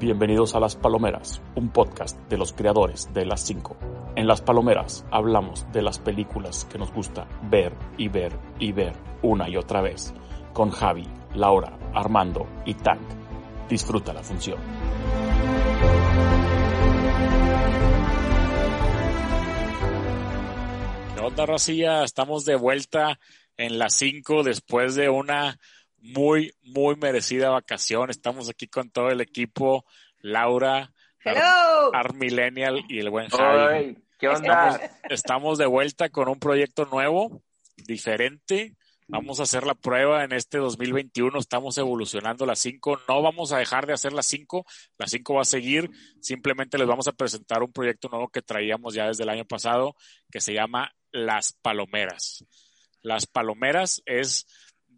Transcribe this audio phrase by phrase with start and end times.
[0.00, 3.76] Bienvenidos a Las Palomeras, un podcast de los creadores de Las 5.
[4.16, 8.94] En Las Palomeras hablamos de las películas que nos gusta ver y ver y ver
[9.20, 10.14] una y otra vez.
[10.54, 13.02] Con Javi, Laura, Armando y Tank.
[13.68, 14.58] Disfruta la función.
[21.14, 22.04] ¿Qué onda, Rosilla?
[22.04, 23.20] Estamos de vuelta
[23.58, 25.58] en Las 5 después de una
[26.00, 28.10] muy, muy merecida vacación.
[28.10, 29.84] Estamos aquí con todo el equipo,
[30.20, 30.92] Laura,
[31.22, 31.94] Hello.
[31.94, 33.98] Armillennial y el buen Javi.
[34.18, 34.80] ¿Qué onda?
[35.08, 37.42] Estamos de vuelta con un proyecto nuevo,
[37.76, 38.74] diferente.
[39.06, 41.36] Vamos a hacer la prueba en este 2021.
[41.38, 43.00] Estamos evolucionando las 5.
[43.08, 44.64] No vamos a dejar de hacer las 5.
[44.98, 45.90] Las 5 va a seguir.
[46.20, 49.96] Simplemente les vamos a presentar un proyecto nuevo que traíamos ya desde el año pasado
[50.30, 52.44] que se llama Las Palomeras.
[53.02, 54.46] Las Palomeras es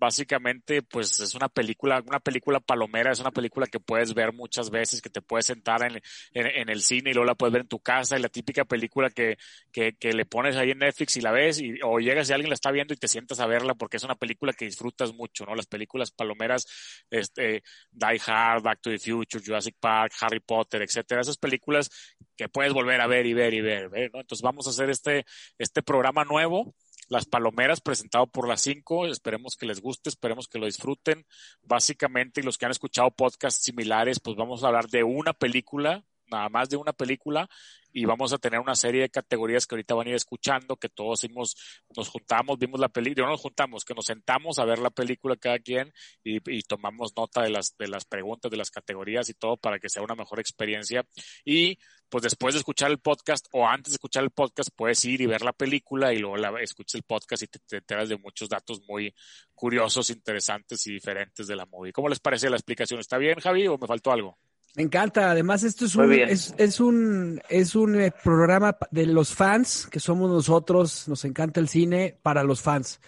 [0.02, 4.68] básicamente pues es una película, una película palomera, es una película que puedes ver muchas
[4.68, 6.02] veces, que te puedes sentar en,
[6.34, 8.64] en, en el cine y luego la puedes ver en tu casa, y la típica
[8.64, 9.38] película que,
[9.70, 12.50] que, que, le pones ahí en Netflix y la ves, y, o llegas y alguien
[12.50, 15.46] la está viendo y te sientas a verla porque es una película que disfrutas mucho,
[15.46, 15.54] ¿no?
[15.54, 16.66] Las películas palomeras,
[17.08, 21.88] este, Die Hard, Back to the Future, Jurassic Park, Harry Potter, etcétera, esas películas
[22.36, 24.20] que puedes volver a ver y ver y ver, ver ¿no?
[24.20, 25.24] Entonces vamos a hacer este,
[25.58, 26.74] este programa nuevo
[27.08, 29.06] las Palomeras, presentado por las cinco.
[29.06, 31.26] Esperemos que les guste, esperemos que lo disfruten.
[31.62, 36.04] Básicamente, y los que han escuchado podcasts similares, pues vamos a hablar de una película,
[36.32, 37.48] nada más de una película,
[37.92, 40.88] y vamos a tener una serie de categorías que ahorita van a ir escuchando, que
[40.88, 41.56] todos hicimos,
[41.94, 45.36] nos juntamos, vimos la película, no nos juntamos, que nos sentamos a ver la película
[45.36, 45.92] cada quien
[46.24, 49.78] y, y, tomamos nota de las, de las preguntas, de las categorías y todo para
[49.78, 51.06] que sea una mejor experiencia.
[51.44, 51.78] Y
[52.08, 55.26] pues después de escuchar el podcast o antes de escuchar el podcast puedes ir y
[55.26, 58.48] ver la película y luego la, escuchas el podcast y te, te enteras de muchos
[58.48, 59.14] datos muy
[59.54, 61.92] curiosos, interesantes y diferentes de la movie.
[61.92, 63.00] ¿Cómo les parece la explicación?
[63.00, 64.38] ¿Está bien, Javi, o me faltó algo?
[64.74, 65.30] Me encanta.
[65.30, 70.00] Además, esto es un, es, es, un, es un eh, programa de los fans, que
[70.00, 73.00] somos nosotros, nos encanta el cine para los fans.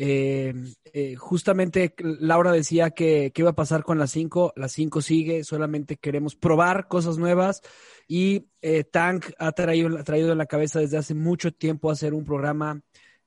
[0.00, 0.54] Eh,
[0.92, 5.42] eh, justamente Laura decía que, que, iba a pasar con las 5, las 5 sigue,
[5.42, 7.62] solamente queremos probar cosas nuevas
[8.06, 12.14] y eh, Tank ha traído, ha traído en la cabeza desde hace mucho tiempo hacer
[12.14, 12.80] un programa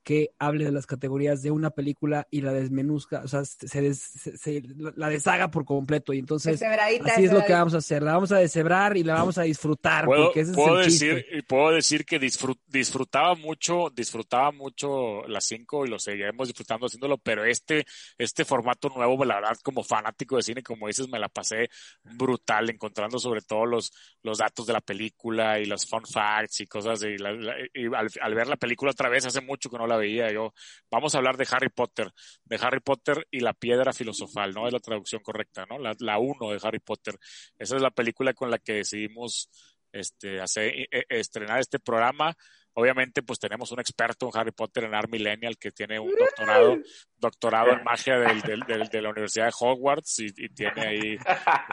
[0.04, 4.00] que hable de las categorías de una película y la desmenuzca, o sea, se, des,
[4.00, 4.64] se, se
[4.96, 6.12] la deshaga por completo.
[6.14, 8.02] Y entonces, así es lo que vamos a hacer.
[8.02, 10.06] La vamos a deshebrar y la vamos a disfrutar.
[10.06, 11.44] ¿Puedo, porque ese puedo es el decir, chiste.
[11.44, 17.18] puedo decir que disfrut, disfrutaba mucho, disfrutaba mucho las cinco y lo seguiremos disfrutando haciéndolo,
[17.18, 17.86] pero este,
[18.18, 21.70] este formato nuevo, la verdad, como fanático de cine, como dices, me la pasé
[22.04, 23.92] brutal, encontrando sobre todo los,
[24.24, 27.04] los datos de la película y los fun facts y cosas.
[27.04, 29.91] Y, la, la, y al, al ver la película otra vez, hace mucho que no
[29.92, 30.54] la veía yo.
[30.90, 32.12] Vamos a hablar de Harry Potter,
[32.46, 34.68] de Harry Potter y la piedra filosofal, ¿no?
[34.68, 35.78] Es la traducción correcta, ¿no?
[35.78, 37.18] La, la uno de Harry Potter.
[37.58, 39.50] Esa es la película con la que decidimos
[39.92, 40.74] este, hacer,
[41.10, 42.36] estrenar este programa.
[42.74, 46.78] Obviamente, pues tenemos un experto en Harry Potter en Art Millennial que tiene un doctorado,
[47.22, 51.18] doctorado en magia del, del, del, de la Universidad de Hogwarts y, y tiene ahí,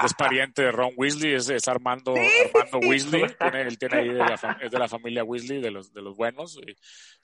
[0.05, 4.15] es pariente de Ron Weasley, es, es Armando, Armando Weasley, tiene, él tiene ahí de
[4.15, 6.59] la, es de la familia Weasley, de los, de los buenos.
[6.65, 6.77] Y,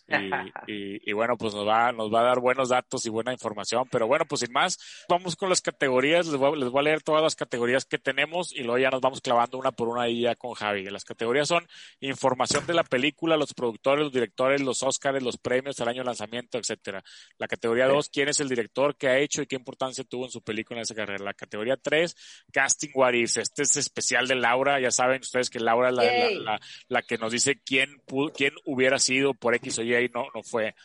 [0.06, 3.32] y, y, y, bueno, pues nos va, nos va a dar buenos datos y buena
[3.32, 3.88] información.
[3.90, 6.26] Pero bueno, pues sin más, vamos con las categorías.
[6.26, 8.90] Les voy, a, les voy a leer todas las categorías que tenemos y luego ya
[8.90, 10.84] nos vamos clavando una por una ahí ya con Javi.
[10.90, 11.66] Las categorías son
[12.00, 16.06] información de la película, los productores, los directores, los Oscars, los premios, el año de
[16.06, 17.02] lanzamiento, etcétera.
[17.38, 20.30] La categoría 2, quién es el director, qué ha hecho y qué importancia tuvo en
[20.30, 21.24] su película en esa carrera.
[21.24, 22.14] La categoría 3,
[22.52, 23.36] casting what if.
[23.36, 24.80] Este es especial de Laura.
[24.80, 28.00] Ya saben ustedes que Laura es la, la, la, la, que nos dice quién,
[28.32, 30.76] quién hubiera sido por X o Y y no, no fue.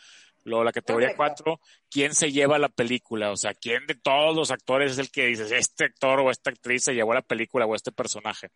[0.49, 1.59] Luego la categoría 4,
[1.89, 3.31] ¿quién se lleva la película?
[3.31, 6.49] O sea, ¿quién de todos los actores es el que dices, este actor o esta
[6.49, 8.49] actriz se llevó la película o este personaje?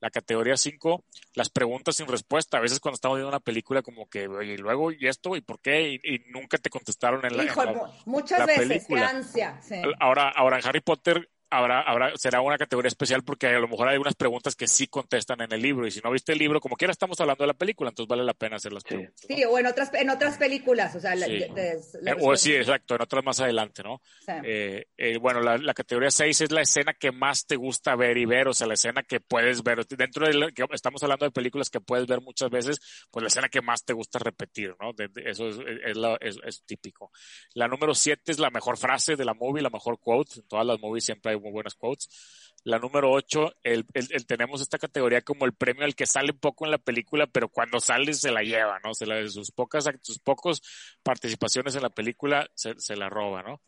[0.00, 1.04] La categoría 5,
[1.34, 2.58] las preguntas sin respuesta.
[2.58, 5.36] A veces cuando estamos viendo una película como que, oye, y luego, ¿y esto?
[5.36, 5.90] ¿Y por qué?
[5.92, 9.08] Y, y nunca te contestaron en la, Hijo, en la, muchas la veces, película.
[9.08, 9.60] ansia.
[9.62, 9.76] Sí.
[10.00, 13.88] Ahora, ahora en Harry Potter habrá, habrá, será una categoría especial porque a lo mejor
[13.88, 16.60] hay algunas preguntas que sí contestan en el libro y si no viste el libro,
[16.60, 19.14] como quiera estamos hablando de la película, entonces vale la pena hacer las preguntas.
[19.28, 21.30] Sí, o en otras, en otras películas, o sea, sí.
[21.30, 21.78] Eh,
[22.20, 24.00] o sí, exacto, en otras más adelante, ¿no?
[24.44, 28.16] Eh, eh, bueno, la, la, categoría 6 es la escena que más te gusta ver
[28.16, 31.26] y ver, o sea, la escena que puedes ver, dentro de la, que estamos hablando
[31.26, 34.74] de películas que puedes ver muchas veces, pues la escena que más te gusta repetir,
[34.80, 34.92] ¿no?
[34.94, 37.10] De, de, eso es, es, la, es, es, típico.
[37.54, 40.66] La número 7 es la mejor frase de la movie, la mejor quote, en todas
[40.66, 42.08] las movies siempre hay muy buenas quotes.
[42.64, 46.32] La número 8, el, el, el, tenemos esta categoría como el premio al que sale
[46.32, 48.94] poco en la película, pero cuando sale se la lleva, ¿no?
[48.94, 50.62] Se la, de sus pocas, sus pocos
[51.02, 53.60] participaciones en la película se, se la roba, ¿no?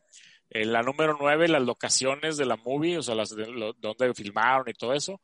[0.50, 4.14] En la número 9, las locaciones de la movie, o sea, las de, lo, donde
[4.14, 5.20] filmaron y todo eso.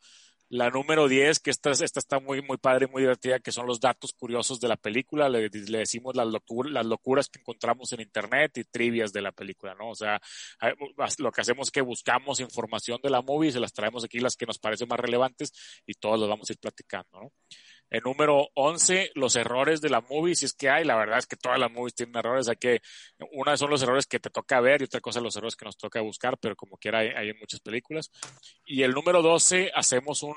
[0.52, 3.68] La número 10, que esta, esta está muy, muy padre y muy divertida, que son
[3.68, 5.28] los datos curiosos de la película.
[5.28, 9.76] Le, decimos las, locura, las locuras que encontramos en internet y trivias de la película,
[9.76, 9.90] ¿no?
[9.90, 10.20] O sea,
[11.18, 14.34] lo que hacemos es que buscamos información de la movie se las traemos aquí, las
[14.34, 15.52] que nos parecen más relevantes,
[15.86, 17.32] y todos los vamos a ir platicando, ¿no?
[17.90, 21.26] El número 11, los errores de la movie, si es que hay, la verdad es
[21.26, 22.80] que todas las movies tienen errores, hay que,
[23.32, 25.76] una son los errores que te toca ver y otra cosa los errores que nos
[25.76, 28.10] toca buscar, pero como quiera hay, en muchas películas.
[28.64, 30.36] Y el número 12, hacemos un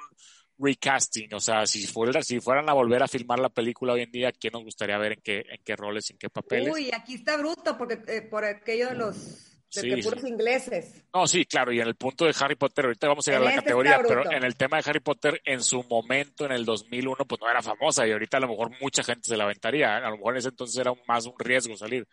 [0.57, 4.11] recasting, o sea, si, fuera, si fueran a volver a filmar la película hoy en
[4.11, 6.73] día, ¿quién nos gustaría ver en qué, en qué roles, en qué papeles?
[6.73, 10.27] Uy, aquí está bruto, porque eh, por aquello de los de sí, puros sí.
[10.27, 11.03] ingleses.
[11.13, 13.39] No, sí, claro, y en el punto de Harry Potter, ahorita vamos a ir a
[13.39, 16.65] la este categoría, pero en el tema de Harry Potter, en su momento, en el
[16.65, 19.97] 2001, pues no era famosa y ahorita a lo mejor mucha gente se la aventaría,
[19.99, 20.03] ¿eh?
[20.03, 22.07] a lo mejor en ese entonces era más un riesgo salir.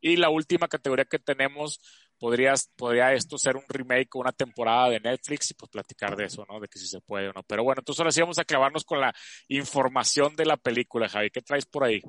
[0.00, 1.80] Y la última categoría que tenemos,
[2.18, 6.24] podrías, podría esto ser un remake o una temporada de Netflix y pues platicar de
[6.24, 6.60] eso, ¿no?
[6.60, 7.42] De que si se puede o no.
[7.44, 9.14] Pero bueno, entonces ahora sí vamos a clavarnos con la
[9.48, 11.30] información de la película, Javi.
[11.30, 12.02] ¿Qué traes por ahí?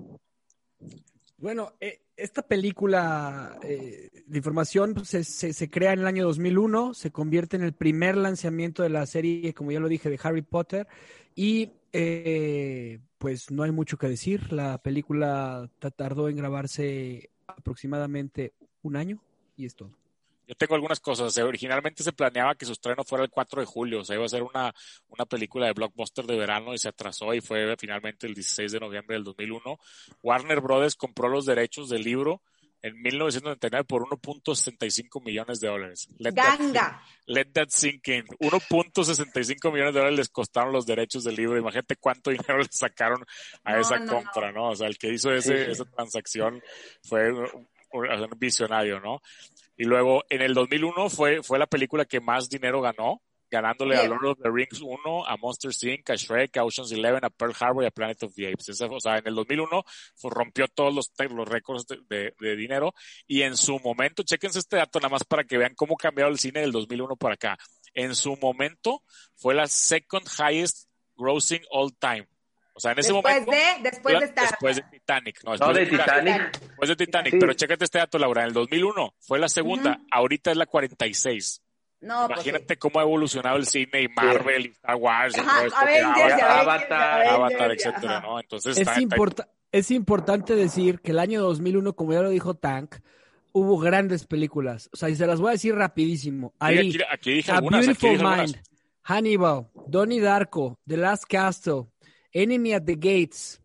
[1.38, 6.26] Bueno, eh, esta película eh, de información pues, se, se, se, crea en el año
[6.26, 10.20] 2001, se convierte en el primer lanzamiento de la serie, como ya lo dije, de
[10.22, 10.88] Harry Potter,
[11.36, 14.52] y eh, pues no hay mucho que decir.
[14.52, 19.22] La película tardó en grabarse aproximadamente un año
[19.56, 19.92] y es todo.
[20.50, 21.38] Yo tengo algunas cosas.
[21.38, 24.00] Originalmente se planeaba que su estreno fuera el 4 de julio.
[24.00, 24.74] O sea, iba a ser una,
[25.08, 28.80] una película de blockbuster de verano y se atrasó y fue finalmente el 16 de
[28.80, 29.78] noviembre del 2001.
[30.24, 32.42] Warner Brothers compró los derechos del libro
[32.82, 36.08] en 1999 por 1.65 millones de dólares.
[36.18, 36.74] Let ¡Ganga!
[36.74, 38.26] That, let that sink in.
[38.40, 41.60] 1.65 millones de dólares les costaron los derechos del libro.
[41.60, 43.24] Imagínate cuánto dinero le sacaron
[43.66, 44.62] a no, esa no, compra, no.
[44.62, 44.70] ¿no?
[44.70, 45.72] O sea, el que hizo ese, sí.
[45.74, 46.60] esa transacción
[47.04, 49.22] fue un, un visionario, ¿no?
[49.80, 54.04] Y luego en el 2001 fue, fue la película que más dinero ganó, ganándole a
[54.04, 57.56] Lord of the Rings 1, a Monster Inc., a Shrek, a Ocean's Eleven, a Pearl
[57.58, 58.68] Harbor y a Planet of the Apes.
[58.68, 59.86] Esa, o sea, en el 2001
[60.18, 62.94] fue, rompió todos los, los récords de, de, de, dinero
[63.26, 66.38] y en su momento, chequense este dato nada más para que vean cómo cambió el
[66.38, 67.58] cine del 2001 para acá.
[67.94, 69.04] En su momento
[69.38, 72.28] fue la second highest grossing all time.
[72.80, 73.52] O sea, en ese después momento.
[73.52, 74.50] De, después de estar.
[74.50, 75.44] Después de Titanic.
[75.44, 76.24] No, después no de, de Titanic.
[76.24, 76.60] Titanic.
[76.62, 77.34] Después de Titanic.
[77.34, 77.38] Sí.
[77.42, 78.42] Pero chécate este dato, Laura.
[78.44, 79.92] En el 2001 fue la segunda.
[79.92, 80.08] Uh -huh.
[80.12, 81.62] Ahorita es la 46.
[82.00, 84.70] No, Imagínate pues, cómo ha evolucionado el cine y Marvel sí.
[84.70, 85.78] y Star Wars y todo esto.
[85.78, 88.40] Avengers, que ahora, Avatar, Avatar, etcétera, ¿no?
[88.40, 92.96] Entonces es, está, es importante decir que el año 2001, como ya lo dijo Tank,
[93.52, 94.90] hubo grandes películas.
[94.94, 96.54] O sea, y se las voy a decir rapidísimo.
[96.60, 98.70] Ahí, aquí, aquí, dije A algunas, Beautiful aquí dije Mind, algunas.
[99.04, 101.88] Hannibal, Donnie Darko, The Last Castle,
[102.34, 103.60] Enemy at the Gates,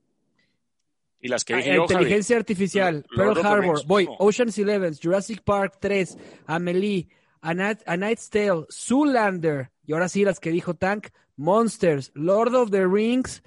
[1.25, 2.40] y las que ah, yo, Inteligencia Javi.
[2.40, 4.16] Artificial, Pearl Harbor, Rings, no.
[4.19, 7.09] Ocean's Eleven, Jurassic Park 3, Amelie,
[7.40, 12.54] A, Night, A Night's Tale, Zoolander, y ahora sí las que dijo Tank, Monsters, Lord
[12.54, 13.42] of the Rings.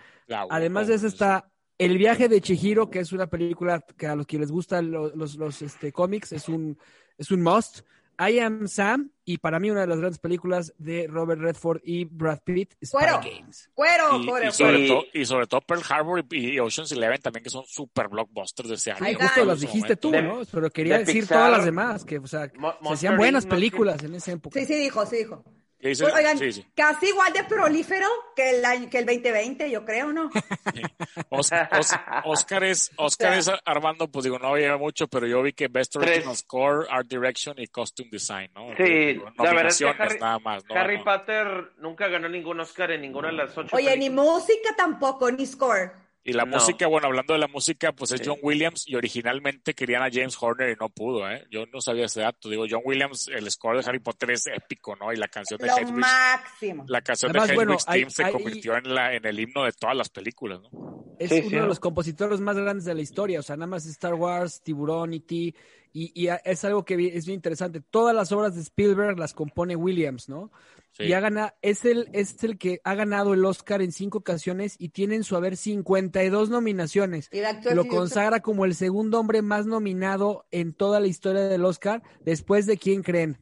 [0.50, 4.25] Además de eso está El viaje de Chihiro, que es una película que a los
[4.25, 6.79] que les gustan los, los, los este, cómics es un,
[7.17, 7.81] es un must.
[8.19, 12.05] I Am Sam y para mí una de las grandes películas de Robert Redford y
[12.05, 13.19] Brad Pitt, Spy Cuero.
[13.24, 13.69] Games.
[13.74, 14.88] Cuero, Y, cuero, y sobre cuero.
[14.88, 18.69] todo, y sobre todo Pearl Harbor y, y Ocean's Eleven también, que son super blockbusters
[18.69, 19.05] de ese año.
[19.05, 20.41] Ahí justo las dijiste tú, De- ¿no?
[20.51, 23.45] Pero quería de decir Pixar, todas las demás, que, o sea, Mo- se hacían buenas
[23.45, 24.59] no películas en esa época.
[24.59, 25.43] Sí, sí dijo, sí dijo.
[25.79, 26.65] Pues, oigan, Sí, sí.
[26.75, 30.29] casi igual de prolífero que el, año- que el 2020, yo creo, ¿no?
[31.29, 35.53] Os- Os- Oscar es, Oscar es Armando, pues digo, no lleva mucho, pero yo vi
[35.53, 36.10] que Best Tres.
[36.10, 38.75] Original Score, Art Direction y Costume Design, ¿no?
[38.75, 40.75] Sí, Digo, la verdad es que Harry, nada más, ¿no?
[40.75, 41.03] Harry.
[41.03, 45.46] Potter nunca ganó ningún Oscar en ninguna de las ocho Oye, ni música tampoco, ni
[45.46, 45.91] score.
[46.27, 46.57] Y la No.
[46.57, 48.25] música, bueno, hablando de la música, pues es Sí.
[48.27, 51.48] John Williams y originalmente querían a James Horner y no pudo, ¿eh?
[51.50, 52.50] Yo no sabía ese dato.
[52.50, 55.12] Digo, John Williams, el score de Harry Potter es épico, ¿no?
[55.13, 56.86] Y la canción de Lo Hedwig, máximo.
[56.88, 59.63] la canción Además, de bueno, hay- Team se hay- convirtió en, la, en el himno
[59.63, 61.15] de todas las películas, ¿no?
[61.17, 61.55] Es Sí, uno sí.
[61.55, 65.13] de los compositores más grandes de la historia, o sea, nada más Star Wars, Tiburón,
[65.13, 65.55] E.T.,
[65.93, 67.81] Y, es algo que es bien interesante.
[67.81, 70.51] Todas las obras de Spielberg las compone Williams, ¿no?
[70.99, 74.75] Y ha ganado, es el, es el que ha ganado el Oscar en cinco ocasiones
[74.79, 77.29] y tiene en su haber 52 nominaciones.
[77.73, 82.65] Lo consagra como el segundo hombre más nominado en toda la historia del Oscar, después
[82.65, 83.37] de quién creen.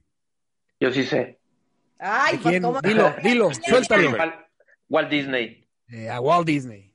[0.80, 1.40] Yo sí sé.
[1.98, 2.82] Ay, pues, ¿cómo?
[2.82, 4.16] Dilo, dilo, suéltalo.
[4.90, 5.68] Walt Disney.
[5.88, 6.92] Eh, a Walt Disney.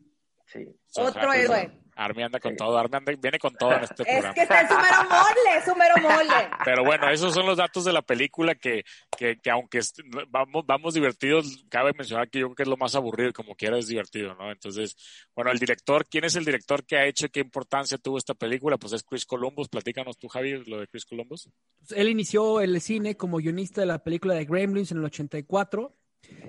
[0.46, 0.66] Sí.
[0.96, 1.79] Otro héroe.
[2.00, 4.28] Army anda con todo, Army viene con todo en este programa.
[4.28, 6.50] Es que está en su mero mole, su mero mole.
[6.64, 8.84] Pero bueno, esos son los datos de la película que,
[9.16, 9.80] que, que aunque
[10.28, 13.78] vamos, vamos divertidos, cabe mencionar que yo creo que es lo más aburrido, como quiera
[13.78, 14.50] es divertido, ¿no?
[14.50, 14.96] Entonces,
[15.34, 18.78] bueno, el director, ¿quién es el director que ha hecho qué importancia tuvo esta película?
[18.78, 21.50] Pues es Chris Columbus, platícanos tú, Javi, lo de Chris Columbus.
[21.94, 25.99] Él inició el cine como guionista de la película de Gremlins en el 84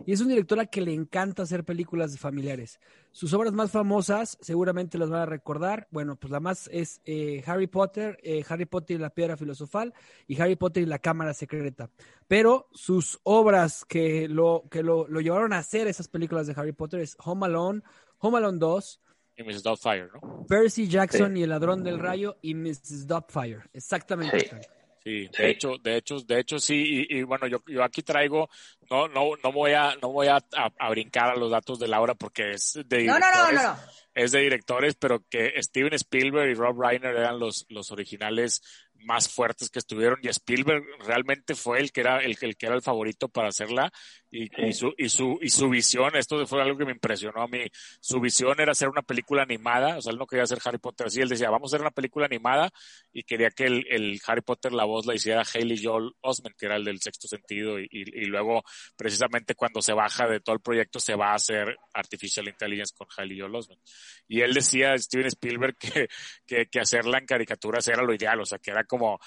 [0.05, 2.79] y es un director a que le encanta hacer películas de familiares.
[3.11, 5.87] Sus obras más famosas, seguramente las van a recordar.
[5.91, 9.93] Bueno, pues la más es eh, Harry Potter, eh, Harry Potter y la Piedra Filosofal
[10.27, 11.89] y Harry Potter y la Cámara Secreta.
[12.27, 17.01] Pero sus obras que lo, que lo, llevaron a hacer esas películas de Harry Potter
[17.01, 17.81] es Home Alone,
[18.19, 19.01] Home Alone 2.
[19.37, 19.63] Y Mrs.
[19.63, 20.45] Doubtfire, ¿no?
[20.47, 23.07] Percy Jackson y el ladrón del rayo y Mrs.
[23.07, 23.61] Doubtfire.
[23.73, 24.39] Exactamente.
[24.39, 24.67] Sí,
[25.03, 28.49] de hecho, de hecho, de hecho sí, y, bueno, yo, yo aquí traigo,
[28.89, 32.13] no, no, no voy a, no voy a, a, brincar a los datos de Laura
[32.13, 33.77] porque es de no, no, no, no,
[34.13, 38.61] es de directores, pero que Steven Spielberg y Rob Reiner eran los, los originales
[39.03, 42.75] más fuertes que estuvieron y Spielberg realmente fue el que era el, el que era
[42.75, 43.91] el favorito para hacerla
[44.31, 47.47] y, y, su y su y su visión esto fue algo que me impresionó a
[47.47, 47.59] mí
[47.99, 51.07] su visión era hacer una película animada o sea él no quería hacer Harry Potter
[51.07, 52.71] así él decía vamos a hacer una película animada
[53.11, 56.65] y quería que el, el Harry Potter la voz la hiciera Haley Joel Osment que
[56.65, 58.63] era el del sexto sentido y, y, luego
[58.95, 63.07] precisamente cuando se baja de todo el proyecto se va a hacer Artificial Intelligence con
[63.15, 63.81] Haley Joel Osment
[64.29, 66.07] y él decía Steven Spielberg que,
[66.45, 69.19] que, que hacerla en caricaturas era lo ideal o sea que era como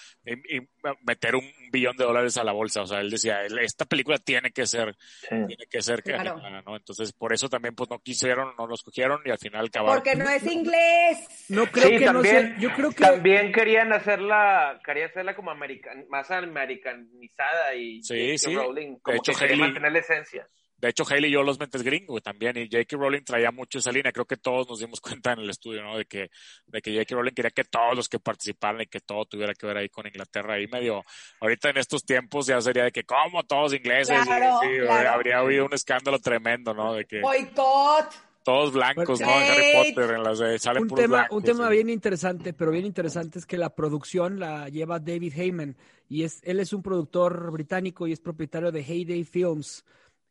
[1.02, 2.82] meter un billón de dólares a la bolsa.
[2.82, 4.93] O sea, él decía, esta película tiene que ser,
[5.28, 6.40] tiene que ser claro.
[6.64, 6.76] ¿no?
[6.76, 10.02] Entonces, por eso también, pues, no quisieron, no los cogieron y al final acabaron.
[10.02, 11.46] Porque no es inglés.
[11.48, 13.04] No creo que también, no sé, yo creo que...
[13.04, 18.02] También querían hacerla, quería hacerla como american, más americanizada y...
[18.02, 18.54] Sí, sí.
[18.54, 20.48] Rowling, como de hecho, que mantener la esencia.
[20.84, 22.98] De hecho, Haley yo los mentes gringo también, y J.K.
[22.98, 24.12] Rowling traía mucho esa línea.
[24.12, 25.96] Creo que todos nos dimos cuenta en el estudio, ¿no?
[25.96, 26.30] De que,
[26.66, 27.14] de que J.K.
[27.14, 30.06] Rowling quería que todos los que participaran y que todo tuviera que ver ahí con
[30.06, 30.56] Inglaterra.
[30.56, 31.02] Ahí medio,
[31.40, 34.28] ahorita en estos tiempos ya sería de que, como todos ingleses?
[34.28, 36.92] habría habido un escándalo tremendo, ¿no?
[36.92, 37.22] De que.
[37.22, 39.26] Boicot todos blancos, ¿no?
[39.26, 42.84] En Harry Potter, en las de salen un tema, Un tema bien interesante, pero bien
[42.84, 45.76] interesante es que la producción la lleva David Heyman
[46.10, 49.82] y es él es un productor británico y es propietario de Heyday Films.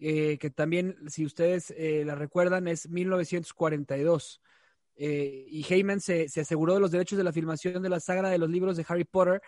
[0.06, 4.42] Eh, que también, si ustedes eh, la recuerdan, es 1942.
[4.98, 8.30] Eh, y Heyman se, se, aseguró de los derechos de la filmación de la saga
[8.30, 9.42] de los libros de Harry Potter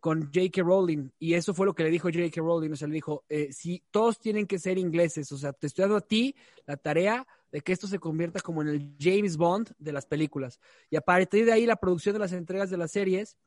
[0.00, 0.62] con J.K.
[0.62, 1.08] Rowling.
[1.18, 2.42] Y eso fue lo que le dijo J.K.
[2.42, 2.72] Rowling.
[2.72, 5.96] O sea, le dijo, si todos tienen que ser ingleses, o sea, te estoy dando
[5.96, 6.34] a ti
[6.66, 10.60] la tarea de que esto se convierta como en el James Bond de las películas.
[10.90, 13.38] Y a partir de ahí, la producción de las entregas de las series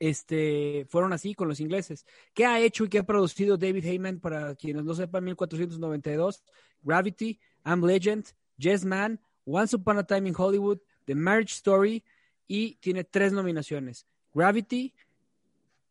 [0.00, 2.06] este, fueron así con los ingleses.
[2.34, 5.22] ¿Qué ha hecho y qué ha producido David Heyman para quienes no sepan?
[5.24, 6.42] 1492,
[6.82, 8.26] Gravity, I'm Legend,
[8.56, 12.02] Yes Man, Once Upon a Time in Hollywood, The Marriage Story
[12.48, 14.06] y tiene tres nominaciones.
[14.32, 14.94] Gravity,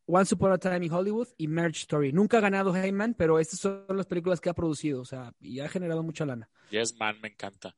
[0.06, 2.12] Once Upon a Time in Hollywood y Marriage Story.
[2.12, 5.60] Nunca ha ganado Heyman, pero estas son las películas que ha producido, o sea, y
[5.60, 6.50] ha generado mucha lana.
[6.70, 7.76] Yes Man me encanta.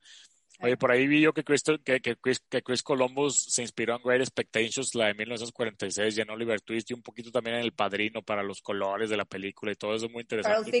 [0.59, 4.21] Oye, por ahí vi yo que Chris, que, que, Chris, Columbus se inspiró en Great
[4.21, 8.21] Expectations, la de 1946, y en Oliver Twist, y un poquito también en El Padrino
[8.21, 10.71] para los colores de la película y todo eso muy interesante.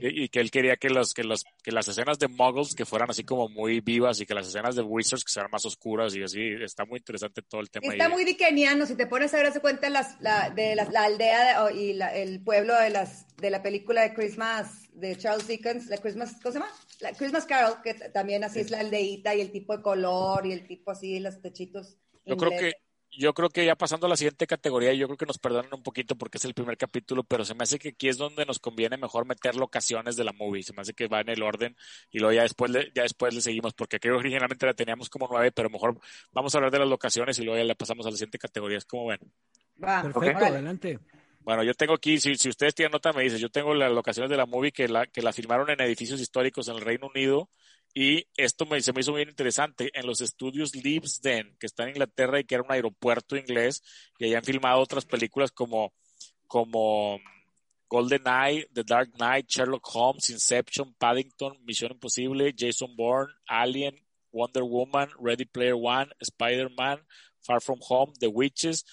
[0.00, 3.10] y, que él quería que, los, que, los, que las escenas de Muggles que fueran
[3.10, 6.22] así como muy vivas y que las escenas de Wizards que sean más oscuras y
[6.22, 6.40] así.
[6.62, 7.92] Está muy interesante todo el tema.
[7.92, 11.98] Está muy dickeniano, si te pones a ver, cuenta las, la, de la aldea y
[12.00, 16.52] el pueblo de, las, de la película de Christmas de Charles Dickens, la Christmas, ¿cómo
[16.52, 16.70] se llama?
[17.00, 20.52] La Christmas Carol, que también así es la aldeíta y el tipo de color y
[20.52, 21.96] el tipo así, los techitos.
[22.24, 22.72] Yo creo que
[23.16, 25.82] yo creo que ya pasando a la siguiente categoría, yo creo que nos perdonan un
[25.82, 28.58] poquito porque es el primer capítulo, pero se me hace que aquí es donde nos
[28.58, 30.62] conviene mejor meter locaciones de la movie.
[30.62, 31.76] Se me hace que va en el orden
[32.10, 35.08] y luego ya después le, ya después le seguimos, porque creo que originalmente la teníamos
[35.08, 35.98] como nueve, pero mejor
[36.32, 38.78] vamos a hablar de las locaciones y luego ya le pasamos a la siguiente categoría.
[38.78, 39.20] Es como ven.
[39.82, 40.98] Va, Perfecto, adelante.
[41.44, 44.30] Bueno, yo tengo aquí, si, si ustedes tienen nota, me dice, yo tengo las locaciones
[44.30, 47.50] de la movie que la, que la filmaron en edificios históricos en el Reino Unido
[47.94, 51.90] y esto me, se me hizo bien interesante, en los estudios Leavesden, que está en
[51.90, 53.84] Inglaterra y que era un aeropuerto inglés,
[54.18, 55.92] y hayan filmado otras películas como,
[56.48, 57.20] como
[57.88, 63.94] Golden Eye, The Dark Knight, Sherlock Holmes, Inception, Paddington, Misión Imposible, Jason Bourne, Alien,
[64.32, 66.98] Wonder Woman, Ready Player One, Spider-Man,
[67.42, 68.84] Far From Home, The Witches,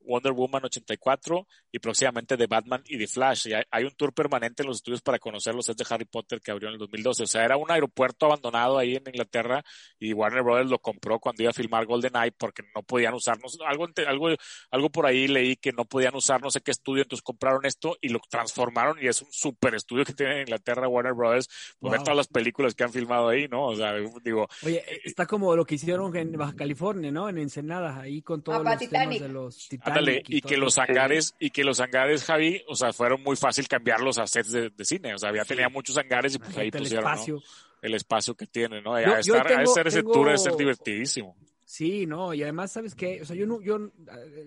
[0.00, 3.48] Wonder Woman 84 y próximamente de Batman y The Flash.
[3.48, 6.40] Y hay, un tour permanente en los estudios para conocer los sets de Harry Potter
[6.40, 7.22] que abrió en el 2012.
[7.24, 9.62] O sea, era un aeropuerto abandonado ahí en Inglaterra
[9.98, 13.58] y Warner Brothers lo compró cuando iba a filmar Golden Eye porque no podían usarnos.
[13.66, 14.28] Algo, algo,
[14.70, 17.96] algo por ahí leí que no podían usar no sé qué estudio, entonces compraron esto
[18.00, 21.48] y lo transformaron y es un super estudio que tiene en Inglaterra Warner Brothers.
[21.78, 23.66] Pues ver todas las películas que han filmado ahí, ¿no?
[23.66, 23.94] O sea,
[24.24, 24.48] digo.
[24.64, 27.28] Oye, está como lo que hicieron en Baja California, ¿no?
[27.28, 30.24] En Ensenada, ahí con todos los temas de los Titanic.
[30.28, 34.18] y, que los hangares, y que los hangares, Javi, o sea, fueron muy fácil cambiarlos
[34.18, 35.14] a sets de, cine.
[35.14, 37.42] O sea, ya tenía muchos hangares y pues ahí pusieron el espacio,
[37.82, 38.94] el espacio que tiene, ¿no?
[38.94, 41.36] a, estar, a estar ese tour debe ser divertidísimo.
[41.68, 43.20] Sí, no, y además, ¿sabes qué?
[43.20, 43.78] O sea, yo no, yo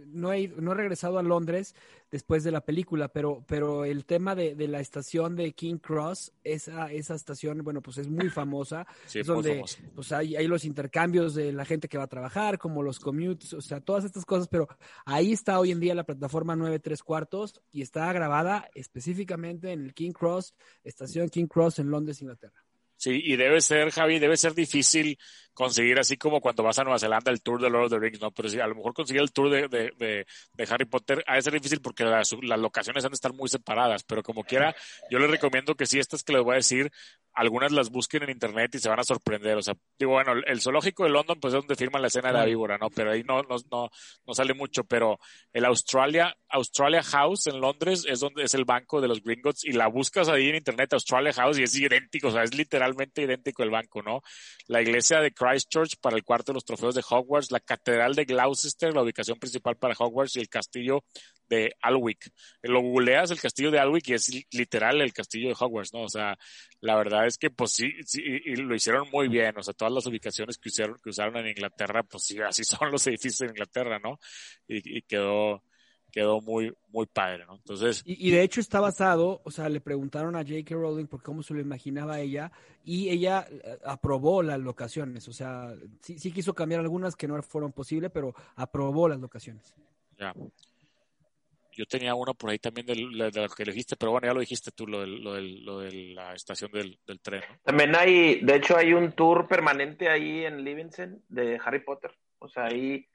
[0.08, 1.76] no he, no he regresado a Londres
[2.10, 6.34] después de la película, pero, pero el tema de, de la estación de King Cross,
[6.44, 8.88] esa, esa estación, bueno, pues es muy famosa.
[9.06, 9.64] Sí, es donde
[9.94, 13.54] pues hay, hay los intercambios de la gente que va a trabajar, como los commutes,
[13.54, 14.68] o sea, todas estas cosas, pero
[15.06, 19.84] ahí está hoy en día la plataforma 9 3 cuartos y está grabada específicamente en
[19.84, 22.66] el King Cross, estación King Cross en Londres, Inglaterra.
[23.02, 25.18] Sí, y debe ser, Javi, debe ser difícil
[25.56, 28.22] conseguir así como cuando vas a Nueva Zelanda el tour de Lord of the Rings,
[28.22, 28.30] ¿no?
[28.30, 29.92] Pero sí, a lo mejor conseguir el tour de, de,
[30.54, 34.04] de, Harry Potter de ser difícil porque las, las, locaciones han de estar muy separadas,
[34.04, 34.76] pero como quiera,
[35.10, 36.92] yo les recomiendo que sí, estas que les voy a decir,
[37.34, 39.58] algunas las busquen en internet y se van a sorprender.
[39.58, 42.38] O sea, digo, bueno, el zoológico de London, pues es donde firman la escena de
[42.38, 42.90] la víbora, ¿no?
[42.90, 43.90] Pero ahí no, no, no,
[44.26, 44.84] no sale mucho.
[44.84, 45.20] Pero
[45.54, 49.72] el Australia, Australia House en Londres es donde es el banco de los Gringotts y
[49.72, 53.64] la buscas ahí en internet, Australia House, y es idéntico, o sea, es literalmente idéntico
[53.64, 54.22] el banco, ¿no?
[54.68, 58.26] La iglesia de Christchurch para el cuarto de los trofeos de Hogwarts, la catedral de
[58.26, 61.04] Gloucester, la ubicación principal para Hogwarts y el castillo
[61.52, 62.32] de Alwick.
[62.64, 66.04] Lo googleas el castillo de Alwick y es literal el castillo de Hogwarts, ¿no?
[66.04, 66.38] O sea,
[66.80, 69.94] la verdad es que pues sí, sí y lo hicieron muy bien, o sea, todas
[69.94, 73.50] las ubicaciones que usaron, que usaron en Inglaterra, pues sí, así son los edificios en
[73.50, 74.18] Inglaterra, ¿no?
[74.66, 75.62] Y, quedó,
[76.10, 77.56] quedó muy, muy padre, ¿no?
[77.56, 78.02] Entonces.
[78.06, 80.74] Y, de hecho está basado, o sea, le preguntaron a J.K.
[80.74, 82.50] Rowling por cómo se lo imaginaba ella,
[82.86, 87.42] y ella eh, aprobó las locaciones, o sea, sí, sí quiso cambiar algunas que no
[87.44, 89.76] fueron posibles, pero aprobó las locaciones.
[90.18, 90.34] Ya.
[91.72, 94.72] Yo tenía uno por ahí también de, lo que dijiste, pero bueno, ya lo dijiste
[94.72, 97.42] tú, lo, lo, lo de la estación del, tren.
[97.64, 102.12] También hay, de hecho, hay un tour permanente ahí en Livingston de Harry Potter.
[102.40, 103.08] O sea, ahí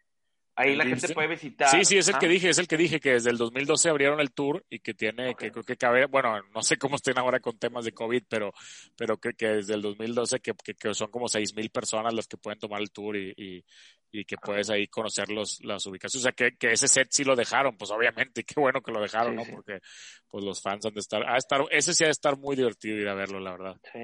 [0.58, 1.68] Ahí la gente puede visitar.
[1.68, 4.20] Sí, sí, es el que dije, es el que dije que desde el 2012 abrieron
[4.20, 7.40] el tour y que tiene, que creo que cabe, bueno, no sé cómo estén ahora
[7.40, 8.54] con temas de COVID, pero,
[8.96, 12.38] pero que, que desde el 2012 que, que, son como seis mil personas las que
[12.38, 13.64] pueden tomar el tour y, y,
[14.12, 16.24] y que puedes ahí conocer los, las ubicaciones.
[16.24, 18.92] O sea, que, que ese set sí lo dejaron, pues obviamente, y qué bueno que
[18.92, 19.44] lo dejaron, ¿no?
[19.44, 19.80] Porque
[20.28, 22.96] pues los fans han de estar, a estar, ese sí ha de estar muy divertido
[22.96, 23.76] ir a verlo, la verdad.
[23.92, 24.00] Sí.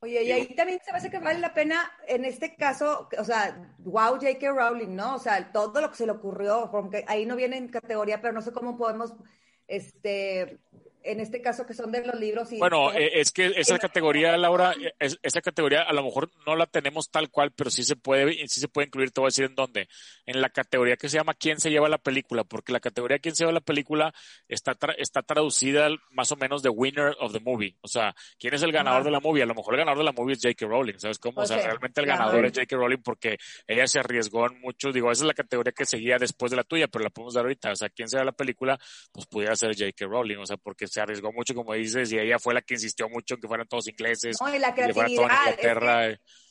[0.00, 3.24] Oye, y ahí también se me hace que vale la pena, en este caso, o
[3.24, 4.52] sea, wow, J.K.
[4.52, 5.16] Rowling, ¿no?
[5.16, 8.32] O sea, todo lo que se le ocurrió, porque ahí no viene en categoría, pero
[8.32, 9.12] no sé cómo podemos,
[9.66, 10.60] este,
[11.02, 12.52] en este caso que son de los libros.
[12.52, 16.66] Y, bueno, eh, es que esa categoría, Laura, esa categoría a lo mejor no la
[16.66, 19.44] tenemos tal cual, pero sí se puede, sí se puede incluir, te voy a decir
[19.44, 19.88] en dónde.
[20.26, 22.44] En la categoría que se llama ¿Quién se lleva la película?
[22.44, 24.12] Porque la categoría ¿Quién se lleva la película?
[24.48, 27.76] está, está traducida más o menos de winner of the movie.
[27.80, 29.42] O sea, ¿quién es el ganador de la movie?
[29.42, 30.66] A lo mejor el ganador de la movie es J.K.
[30.66, 31.42] Rowling, ¿sabes cómo?
[31.42, 32.76] O sea, realmente el ganador es J.K.
[32.76, 34.92] Rowling porque ella se arriesgó en mucho.
[34.92, 37.44] Digo, esa es la categoría que seguía después de la tuya, pero la podemos dar
[37.44, 37.72] ahorita.
[37.72, 38.78] O sea, ¿quién se lleva la película?
[39.12, 40.06] Pues pudiera ser J.K.
[40.06, 43.08] Rowling, o sea, porque se arriesgó mucho como dices, y ella fue la que insistió
[43.08, 44.36] mucho en que fueran todos ingleses.
[44.40, 45.28] No, y la creatividad.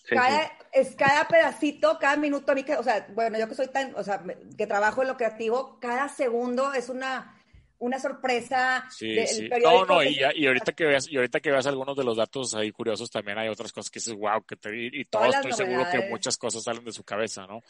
[0.09, 0.15] Eh.
[0.15, 3.67] cada, es cada pedacito, cada minuto, a mí que, o sea, bueno, yo que soy
[3.67, 4.23] tan, o sea,
[4.57, 7.36] que trabajo en lo creativo, cada segundo es una
[7.79, 8.85] una sorpresa.
[8.89, 9.49] Sí, sí.
[9.63, 12.55] No, no, y, y, ahorita que veas, y ahorita que veas algunos de los datos
[12.55, 15.85] ahí curiosos, también hay otras cosas que dices, wow, que te y, todo estoy seguro
[15.91, 17.61] que muchas cosas salen de su cabeza, ¿no?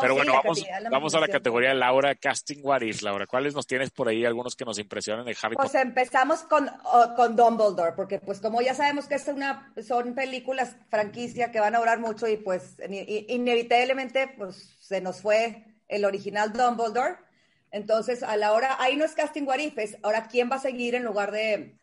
[0.00, 3.26] Pero bueno, vamos, vamos a la categoría de Laura, Casting What Is, Laura.
[3.26, 5.70] ¿Cuáles nos tienes por ahí algunos que nos impresionan de Harry Potter?
[5.70, 6.70] Pues empezamos con,
[7.16, 11.74] con Dumbledore, porque pues como ya sabemos que es una, son películas franquicia que van
[11.74, 12.76] a durar mucho y pues
[13.28, 17.16] inevitablemente pues se nos fue el original Dumbledore
[17.74, 19.58] entonces, a la hora, ahí no es casting what
[20.04, 21.74] ahora quién va a seguir en lugar de...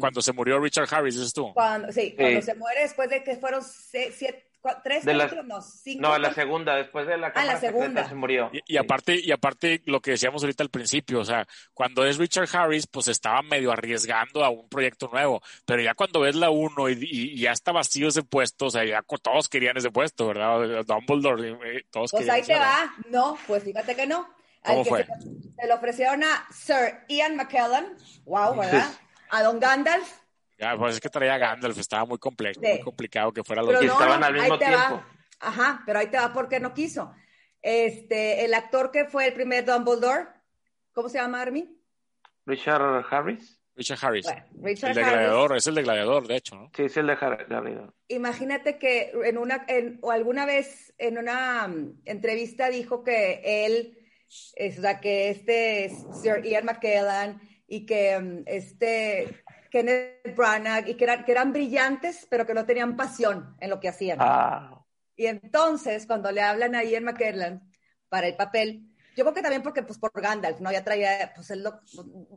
[0.00, 1.52] Cuando se murió Richard Harris, dices tú.
[1.52, 4.46] Cuando, sí, cuando se muere después de que fueron siete,
[4.82, 6.00] tres de no, cinco.
[6.00, 8.08] No, la segunda, después de la ah, la segunda.
[8.08, 8.50] se murió.
[8.66, 12.48] Y, aparte, y aparte lo que decíamos ahorita al principio, o sea, cuando es Richard
[12.50, 16.88] Harris, pues estaba medio arriesgando a un proyecto nuevo, pero ya cuando ves la uno
[16.88, 20.82] y, ya está vacío ese puesto, o sea, ya todos querían ese puesto, ¿verdad?
[20.86, 24.35] Dumbledore, eh, todos pues ahí te va, no, pues fíjate que no.
[24.66, 25.06] ¿Cómo fue?
[25.06, 28.90] Se, lo ofrecieron a Sir Ian McKellen, wow, ¿verdad?
[29.30, 30.20] A Don Gandalf.
[30.58, 33.78] Ya, pues es que traía a Gandalf, estaba muy complejo, muy complicado que fuera los
[33.78, 35.02] que estaban al mismo tiempo.
[35.40, 37.12] Ajá, pero ahí te va porque no quiso.
[37.60, 40.28] Este, el actor que fue el primer Dumbledore,
[40.96, 41.78] ¿Cómo se llama, Armin?
[42.46, 43.60] Richard Harris.
[43.74, 44.26] Richard Harris.
[44.32, 46.70] el de Gladiador, es el de Gladiador, de hecho, ¿no?
[46.74, 47.92] Sí, es el de Gladiador.
[48.08, 49.66] Imagínate que en una,
[50.00, 53.98] o alguna vez en una mm, entrevista dijo que él,
[54.54, 60.94] es, o sea, que este Sir Ian McKellen y que mm, este Kenneth Branagh y
[60.94, 64.18] que eran, que eran brillantes, pero que no tenían pasión en lo que hacían.
[64.20, 64.84] Ah.
[65.16, 67.62] Y entonces, cuando le hablan a Ian McKellen
[68.08, 68.82] para el papel,
[69.16, 70.70] yo creo que también porque, pues, por Gandalf, ¿no?
[70.70, 71.80] Ya traía, pues, es lo,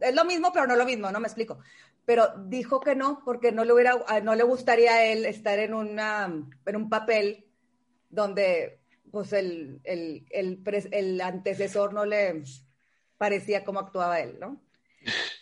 [0.02, 1.19] es lo mismo, pero no lo mismo, ¿no?
[1.19, 1.60] Me explico.
[2.06, 5.73] Pero dijo que no, porque no le hubiera, no le gustaría a él estar en
[5.73, 6.25] una,
[6.65, 7.45] en un papel
[8.10, 8.79] donde,
[9.12, 12.43] pues, el, el, el, el antecesor no le
[13.17, 14.62] parecía cómo actuaba él, ¿no?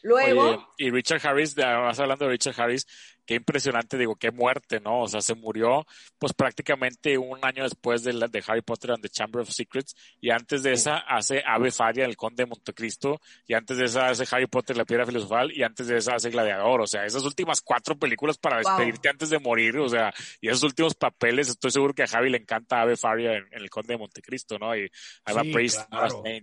[0.04, 0.74] Luego.
[0.78, 2.88] y Richard Harris, además hablando de Richard Harris,
[3.28, 5.02] qué impresionante, digo, qué muerte, ¿no?
[5.02, 5.86] O sea, se murió
[6.18, 10.32] pues prácticamente un año después de, de Harry Potter and the Chamber of Secrets y
[10.32, 14.24] antes de esa hace Ave Faria, el Conde de Montecristo y antes de esa hace
[14.34, 17.60] Harry Potter, la Piedra Filosofal y antes de esa hace Gladiador, o sea, esas últimas
[17.60, 21.94] cuatro películas para despedirte antes de morir, o sea, y esos últimos papeles, estoy seguro
[21.94, 24.74] que a Javi le encanta Ave Faria en, el Conde de Montecristo, ¿no?
[24.76, 24.90] Y
[25.26, 25.82] Ava sí, Priest,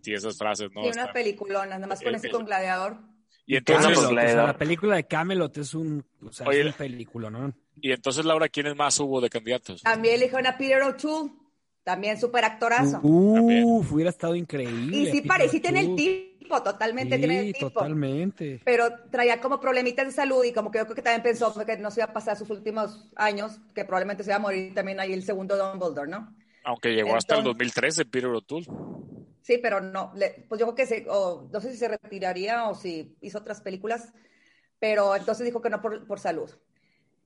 [0.05, 0.85] y esas frases, ¿no?
[0.85, 3.14] Y una peliculona, nada más con ese con Gladiador.
[3.47, 7.53] Y entonces, la película de Camelot es un, o sea, es una película, ¿no?
[7.81, 9.83] Y entonces, Laura, ¿quiénes más hubo de candidatos?
[9.83, 11.31] También eligieron a Peter O'Toole,
[11.83, 13.01] también súper actorazo.
[13.03, 14.97] Uf, hubiera estado increíble.
[14.97, 17.71] Y sí, parece, tiene el tipo, totalmente tiene el tipo.
[17.71, 18.63] totalmente.
[18.65, 21.77] Pero traía como problemitas de salud y como que yo creo que también pensó que
[21.77, 25.01] no se iba a pasar sus últimos años, que probablemente se iba a morir también
[25.01, 26.35] ahí el segundo Dumbledore, ¿no?
[26.65, 28.67] Aunque llegó hasta el 2013, Peter O'Toole.
[29.45, 30.11] Sí, pero no,
[30.49, 33.61] pues yo creo que se, o, no sé si se retiraría o si hizo otras
[33.61, 34.15] películas,
[34.79, 36.51] pero entonces dijo que no por, por salud.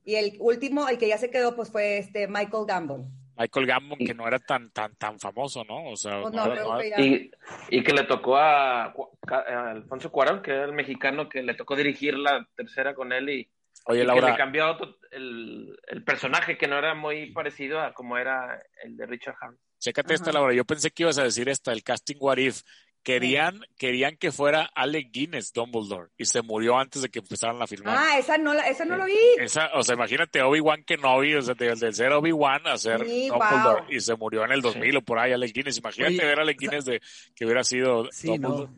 [0.03, 3.09] Y el último, el que ya se quedó, pues fue este Michael Gambon.
[3.37, 5.91] Michael Gambon, que no era tan tan tan famoso, ¿no?
[5.91, 7.31] O sea, pues no, y,
[7.69, 11.77] y, que le tocó a, a, Alfonso Cuarón, que era el mexicano, que le tocó
[11.77, 13.49] dirigir la tercera con él y,
[13.85, 14.77] Oye, que le cambió
[15.11, 19.68] el, el, personaje, que no era muy parecido a como era el de Richard Harris.
[19.79, 20.53] Chécate esta, Laura.
[20.53, 22.61] Yo pensé que ibas a decir esta, el casting What If.
[23.01, 27.65] Querían, querían que fuera Alec Guinness Dumbledore y se murió antes de que empezaran a
[27.65, 27.95] filmar.
[27.97, 29.13] Ah, esa no, esa no lo vi.
[29.39, 34.01] Esa, o sea, imagínate Obi-Wan Kenobi, o sea, del ser Obi-Wan a ser Dumbledore y
[34.01, 35.77] se murió en el 2000 o por ahí Alec Guinness.
[35.77, 37.01] Imagínate ver a Alec Guinness de
[37.33, 38.69] que hubiera sido sí, Dumbledore.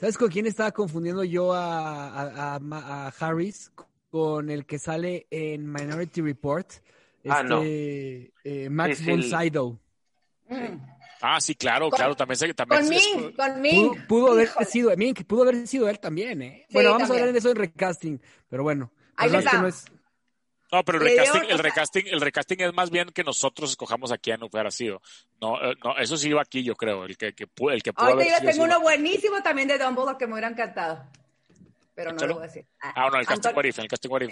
[0.00, 3.70] ¿Sabes con quién estaba confundiendo yo a, a, Harris?
[4.10, 6.66] Con el que sale en Minority Report.
[7.28, 7.62] ah, no.
[7.62, 9.78] Este, eh, Max von Sydow.
[10.48, 10.98] Mm.
[11.20, 14.06] Ah, sí, claro, claro, también sé que también con Ming, con Ming.
[14.06, 16.66] Pudo, haber sido Ming, pudo haber sido él también, ¿eh?
[16.70, 18.92] bueno, vamos a hablar de eso en recasting, pero bueno.
[19.16, 19.84] Ahí es que no, es...
[20.70, 24.18] no, pero el recasting, el recasting, el recasting es más bien que nosotros escojamos a
[24.18, 25.02] quién hubiera sido.
[25.40, 28.06] No, eh, no, eso sí iba aquí, yo creo, el que, que el que pudo
[28.06, 31.04] Ahorita yo tengo uno buenísimo también de Dumbledore que me hubiera encantado.
[31.96, 32.64] Pero no lo voy a decir.
[32.80, 34.22] Ah, no, el casting What el casting What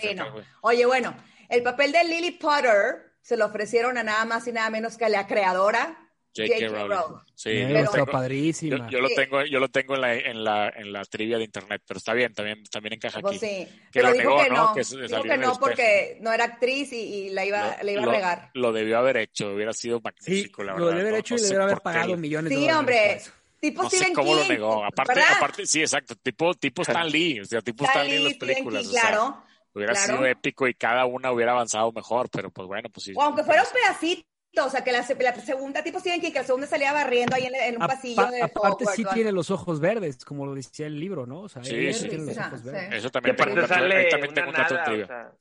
[0.60, 1.16] Oye, bueno,
[1.48, 5.04] el papel de Lily Potter se lo ofrecieron a nada más y nada menos que
[5.04, 6.05] a la creadora
[6.36, 6.68] J.K.
[6.68, 7.18] Rowling.
[7.34, 7.50] Sí,
[7.92, 8.90] pero, padrísima.
[8.90, 11.82] Yo, lo tengo, yo lo tengo en la, en la, en la trivia de internet,
[11.86, 13.46] pero está bien, también, también encaja pues aquí.
[13.46, 13.68] sí.
[13.92, 14.56] Que pero lo dijo negó, que ¿no?
[14.56, 18.02] no, Que dijo que no porque no era actriz y, y la iba, le iba
[18.02, 18.50] lo, a regar.
[18.54, 20.86] Lo debió haber hecho, hubiera sido magnífico, sí, la verdad.
[20.86, 23.22] Lo debió haber hecho y le debió haber pagado millones sí, de dólares.
[23.22, 23.46] Sí, hombre.
[23.58, 24.84] Tipo no sé cómo King, lo negó.
[24.84, 25.36] Aparte, ¿verdad?
[25.36, 26.14] aparte, sí, exacto.
[26.16, 27.40] Tipo, tipo Stan Lee.
[27.40, 28.82] O sea, tipo Stan, Stan Lee en las películas.
[28.82, 29.42] King, o sea, claro.
[29.74, 30.16] Hubiera claro.
[30.16, 33.12] sido épico y cada una hubiera avanzado mejor, pero pues bueno, pues sí.
[33.14, 34.26] O aunque fuera un pedacito,
[34.64, 37.44] o sea, que la, la segunda, tipo Stephen King, que la segunda salía barriendo ahí
[37.44, 39.10] en, en un A, pasillo de Aparte Hogwarts, sí ¿no?
[39.10, 41.40] tiene los ojos verdes, como lo decía el libro, ¿no?
[41.42, 42.08] O sea, Sí, sí.
[42.08, 42.66] tiene los ojos sí.
[42.70, 42.94] verdes.
[42.94, 45.32] Eso también tengo sale también tengo nada, o sea,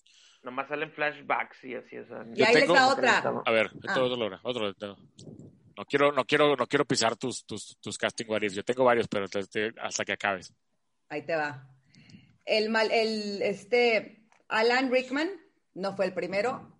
[0.43, 2.25] nomás salen flashbacks y así, o sea.
[2.35, 3.17] Y ahí tengo- está otra.
[3.45, 3.91] A ver, Ah.
[3.93, 4.67] otro, otro, Laura, otro.
[4.69, 4.97] otro.
[5.77, 8.41] No quiero, no quiero, no quiero pisar tus, tus, tus casting what.
[8.43, 10.53] Yo tengo varios, pero te- te- hasta que acabes.
[11.09, 11.67] Ahí te va.
[12.45, 15.29] El mal, el, este, Alan Rickman
[15.73, 16.74] no fue el primero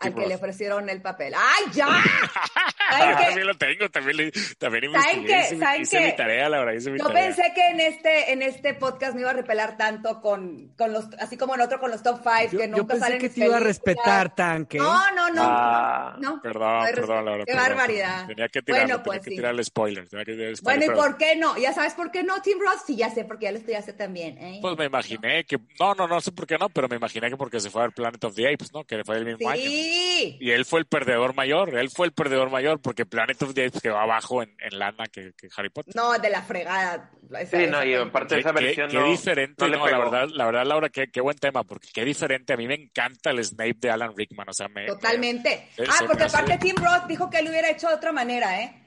[0.00, 1.34] al que le ofrecieron el papel.
[1.36, 1.86] ¡Ay, ya!
[2.90, 3.24] ¿Saben qué?
[3.24, 5.40] también lo tengo, también, le, también ¿Saben investigué, qué?
[5.46, 6.04] hice, ¿Saben hice qué?
[6.06, 7.26] mi tarea, Laura, hice mi Yo tarea.
[7.26, 11.06] pensé que en este, en este podcast me iba a repelar tanto con, con los,
[11.18, 13.28] así como en otro con los top five, Yo, que yo nunca pensé salen que
[13.30, 14.78] te iba a respetar, tanque.
[14.78, 15.42] No, no, no.
[15.44, 16.40] Ah, no.
[16.42, 17.24] Perdón, no perdón.
[17.24, 17.44] Laura.
[17.44, 17.68] Qué perdón.
[17.68, 18.26] barbaridad.
[18.26, 19.36] Tenía que tirarle, Bueno, pues tenía que sí.
[19.36, 20.08] tirarle spoiler.
[20.08, 21.56] Tenía que tirarle Bueno, spoiler, ¿y pero- por qué no?
[21.58, 22.82] ¿Ya sabes por qué no, Tim Roth?
[22.86, 24.36] Sí, ya sé, porque ya lo estudiaste también.
[24.38, 24.58] ¿eh?
[24.60, 27.36] Pues me imaginé que, no, no, no sé por qué no, pero me imaginé que
[27.36, 28.84] porque se fue al Planet of the Apes, ¿no?
[28.84, 29.62] Que fue el mismo año.
[29.82, 30.36] Sí.
[30.40, 33.66] Y él fue el perdedor mayor, él fue el perdedor mayor porque Planet of the
[33.66, 35.94] Apes quedó abajo en, en lana que, que Harry Potter.
[35.96, 37.10] No, de la fregada.
[37.38, 40.28] Esa- Sí, no, y aparte Qué, esa versión qué no, diferente, no no, la verdad,
[40.32, 42.52] la verdad, Laura, qué, qué buen tema, porque qué diferente.
[42.52, 44.86] A mí me encanta el Snape de Alan Rickman, o sea, me...
[44.86, 45.68] Totalmente.
[45.78, 48.60] me- ah, porque hace- aparte Tim Roth dijo que él hubiera hecho de otra manera,
[48.62, 48.78] ¿eh?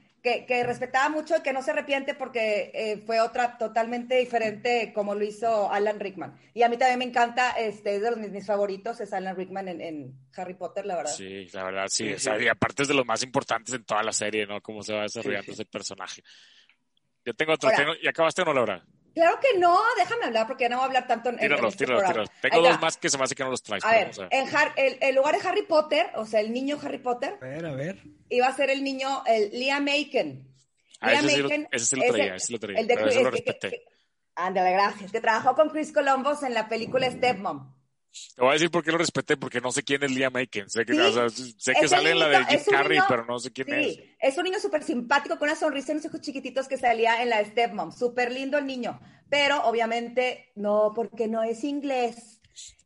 [0.48, 5.14] Que, respetaba mucho y que no se arrepiente porque eh, fue otra totalmente diferente como
[5.14, 6.36] lo hizo Alan Rickman.
[6.54, 9.68] Y a mí también me encanta, este, es de los, mis, favoritos, es Alan Rickman
[9.68, 11.12] en, Harry Potter, la verdad.
[11.12, 12.06] Sí, la verdad, sí.
[12.06, 14.62] y aparte es de los más importantes en toda la serie, ¿no?
[14.62, 16.24] Cómo se va desarrollando ese personaje.
[17.24, 17.70] Yo tengo otro,
[18.02, 18.84] ¿y acabaste o no, Laura?
[19.16, 22.30] Claro que no, déjame hablar porque no voy a hablar tanto en, tíralos, este tíralos,
[22.42, 23.84] Tengo dos más que se me hace que no los traes.
[23.86, 24.12] A ver,
[24.76, 27.38] el, lugar de Harry Potter, o sea, el niño Harry Potter.
[27.42, 28.04] A ver, a ver.
[28.28, 30.46] Iba a ser el niño, el Liam Aiken.
[31.00, 32.80] Ah, Liam ese, Aiken, ese sí lo traía, ese lo traía.
[32.80, 33.86] El de, pero lo respeté.
[34.36, 35.14] ándale, gracias.
[35.14, 37.74] Que trabajó con Chris Columbus en la película Stepmom.
[38.36, 40.70] Te voy a decir por qué lo respeté, porque no sé quién es Liam Aiken.
[40.70, 40.94] Sé que,
[41.58, 44.00] sé que sale en la de Jim Carrey, pero no sé quién es.
[44.20, 47.30] Es un niño súper simpático, con una sonrisa y unos ojos chiquititos que salía en
[47.30, 47.92] la de Stepmom.
[47.92, 49.00] Súper lindo el niño.
[49.30, 52.42] Pero obviamente no, porque no es inglés.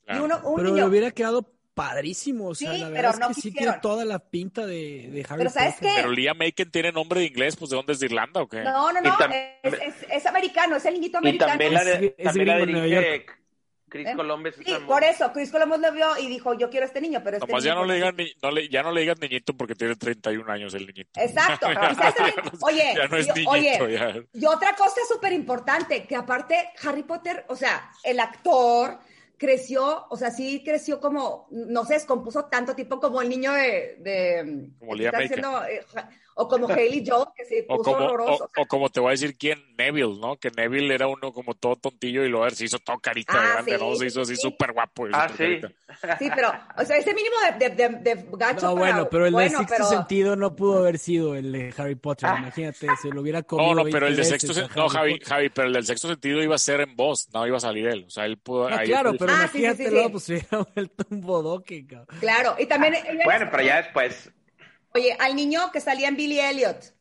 [0.05, 2.49] pero le hubiera quedado padrísimo.
[2.49, 5.49] O sea, la verdad es que sí tiene toda la pinta de, de Harry pero
[5.49, 5.89] ¿sabes Potter.
[5.89, 5.95] Qué?
[5.95, 7.99] Pero Liam Aiken tiene nombre de inglés, pues ¿de dónde es?
[7.99, 8.63] ¿De Irlanda o qué?
[8.63, 9.17] No, no, no,
[9.63, 11.53] es, es, americano, es el niñito americano.
[11.53, 13.25] Y también la de, es, también
[13.89, 14.13] Chris ¿Eh?
[14.15, 17.21] Columbus sí, por eso, Chris Columbus lo vio y dijo, yo quiero a este niño,
[17.23, 19.75] pero este Nomás ya no le digan, no le, ya no le digan niñito porque
[19.75, 21.19] tiene 31 años el niñito.
[21.19, 21.67] Exacto.
[22.61, 27.45] oye, ya no es niñito, oye, y otra cosa súper importante, que aparte Harry Potter,
[27.49, 28.99] o sea, el actor
[29.39, 33.95] creció, o sea, sí creció como, no se descompuso tanto tipo como el niño de...
[33.99, 35.13] de como Liam
[36.39, 38.49] o como Haley Joel, que se puso o como, horroroso.
[38.57, 40.37] O, como te voy a decir quién, Neville, ¿no?
[40.37, 43.77] Que Neville era uno como todo tontillo y luego se hizo todo carita ah, grande,
[43.77, 43.93] ¿no?
[43.95, 45.07] Se hizo así súper guapo.
[45.11, 45.59] Ah, sí.
[46.17, 48.67] Sí, pero, o sea, ese mínimo de, de, de, gacho.
[48.67, 52.29] No, bueno, pero el de sexto sentido no pudo haber sido el de Harry Potter.
[52.29, 52.37] Ah.
[52.39, 53.75] Imagínate, se lo hubiera comido.
[53.75, 56.41] No, no, pero el de sexto sentido, no, Javi, Javi, pero el del sexto sentido
[56.41, 58.05] iba a ser en voz, no iba a salir él.
[58.07, 58.69] O sea, él pudo.
[58.69, 62.17] No, ahí, claro, pero ah, imagínate, luego, pues se hubiera vuelto un bodoque, cabrón.
[62.21, 62.95] Claro, y también.
[63.25, 64.31] bueno, pero ya después.
[64.93, 66.99] Oye, al niño que salía en Billy Elliot.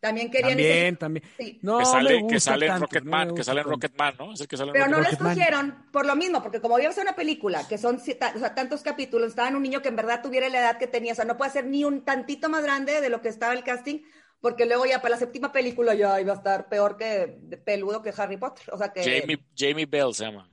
[0.00, 1.24] También querían También, también.
[1.36, 1.58] Sí.
[1.62, 4.32] No, que sale, que sale en Rocketman, que sale en Rocketman, ¿no?
[4.32, 6.90] Es el que sale en Pero no lo escogieron por lo mismo, porque como había
[6.90, 10.22] una película, que son o sea, tantos capítulos, estaba en un niño que en verdad
[10.22, 13.02] tuviera la edad que tenía, o sea, no puede ser ni un tantito más grande
[13.02, 13.98] de lo que estaba el casting,
[14.40, 18.14] porque luego ya para la séptima película ya iba a estar peor que peludo que
[18.16, 19.02] Harry Potter, o sea que...
[19.02, 20.48] Jamie, Jamie Bell se llama.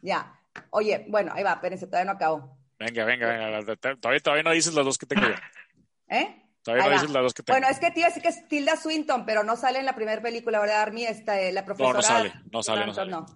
[0.00, 0.32] Ya.
[0.70, 2.56] Oye, bueno, ahí va, espérense, todavía no acabo.
[2.78, 5.34] Venga, venga, venga, todavía, todavía no dices los dos que tengo yo.
[6.08, 6.42] ¿Eh?
[6.66, 10.20] Bueno, es que tío, sí que es Tilda Swinton, pero no sale en la primera
[10.20, 11.04] película, ¿verdad, Army?
[11.04, 11.92] Esta, eh, la profesora.
[11.92, 13.10] No, no sale, no sale, no sale.
[13.10, 13.26] No.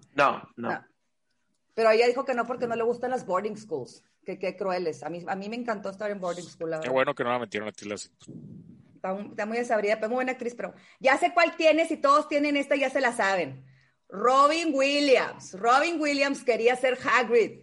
[0.57, 0.85] No,
[1.75, 4.03] Pero ella dijo que no porque no le gustan las boarding schools.
[4.25, 5.03] Que qué crueles.
[5.03, 6.79] A mí, a mí me encantó estar en boarding school.
[6.83, 8.71] Qué bueno que no la metieron a Tilda Swinton.
[8.97, 12.57] Está, muy desabrida, pero muy buena actriz, pero ya sé cuál tienes y todos tienen
[12.57, 13.65] esta, ya se la saben.
[14.09, 15.55] Robin Williams.
[15.59, 17.63] Robin Williams quería ser Hagrid.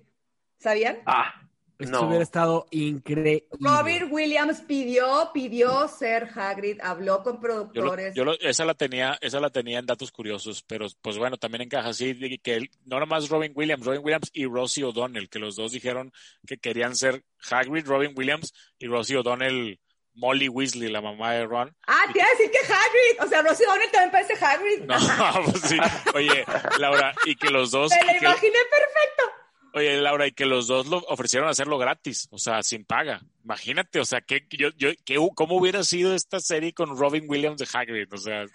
[0.57, 0.97] ¿Sabían?
[1.05, 1.35] Ah,
[1.79, 3.47] esto hubiera estado increíble.
[3.59, 8.15] Robert Williams pidió, pidió ser Hagrid, habló con productores.
[8.15, 11.89] Yo, esa la tenía, esa la tenía en datos curiosos, pero pues bueno, también encaja
[11.89, 15.71] así que él, no nomás Robin Williams, Robin Williams y Rosie O'Donnell, que los dos
[15.71, 16.11] dijeron
[16.45, 19.79] que querían ser Hagrid, Robin Williams y Rosie O'Donnell.
[20.19, 21.75] Molly Weasley, la mamá de Ron.
[21.85, 24.83] Ah, te iba a decir que Hagrid, o sea, Rosie O'Donnell también parece Hagrid.
[24.85, 25.77] No, pues sí.
[26.15, 26.43] Oye,
[26.79, 27.91] Laura, y que los dos.
[27.91, 29.36] Me la imaginé perfecto.
[29.73, 33.21] Oye, Laura, y que los dos lo ofrecieron hacerlo gratis, o sea, sin paga.
[33.43, 37.59] Imagínate, o sea, que yo, yo, que, ¿cómo hubiera sido esta serie con Robin Williams
[37.59, 38.11] de Hagrid?
[38.11, 38.45] O sea,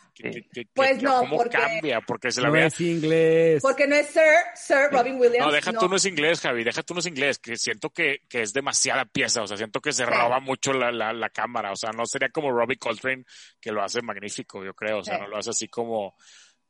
[0.74, 2.00] pues no, ¿cómo porque cambia?
[2.00, 2.66] Porque se la no vea...
[2.66, 3.62] es inglés.
[3.62, 4.22] Porque no es Sir,
[4.54, 5.46] Sir Robin Williams.
[5.46, 8.22] No, deja tú no es inglés, Javi, deja tú no es inglés, que siento que,
[8.28, 11.72] que es demasiada pieza, o sea, siento que se roba mucho la, la, la, cámara,
[11.72, 13.24] o sea, no sería como Robbie Coltrane,
[13.60, 16.16] que lo hace magnífico, yo creo, o sea, no lo hace así como,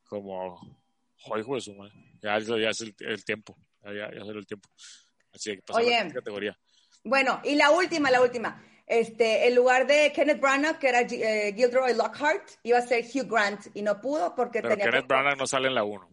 [0.05, 0.61] como,
[1.17, 1.95] joder, su madre.
[2.23, 4.69] Ya, ya es el, el tiempo, ya, ya, ya el tiempo.
[5.33, 6.57] Así que Oye, categoría.
[7.05, 8.63] Bueno, y la última, la última.
[8.87, 13.29] Este, el lugar de Kenneth Branagh, que era eh, Gilderoy Lockhart, iba a ser Hugh
[13.29, 14.91] Grant y no pudo porque pero tenía.
[14.91, 16.09] Kenneth Branagh no sale en la 1.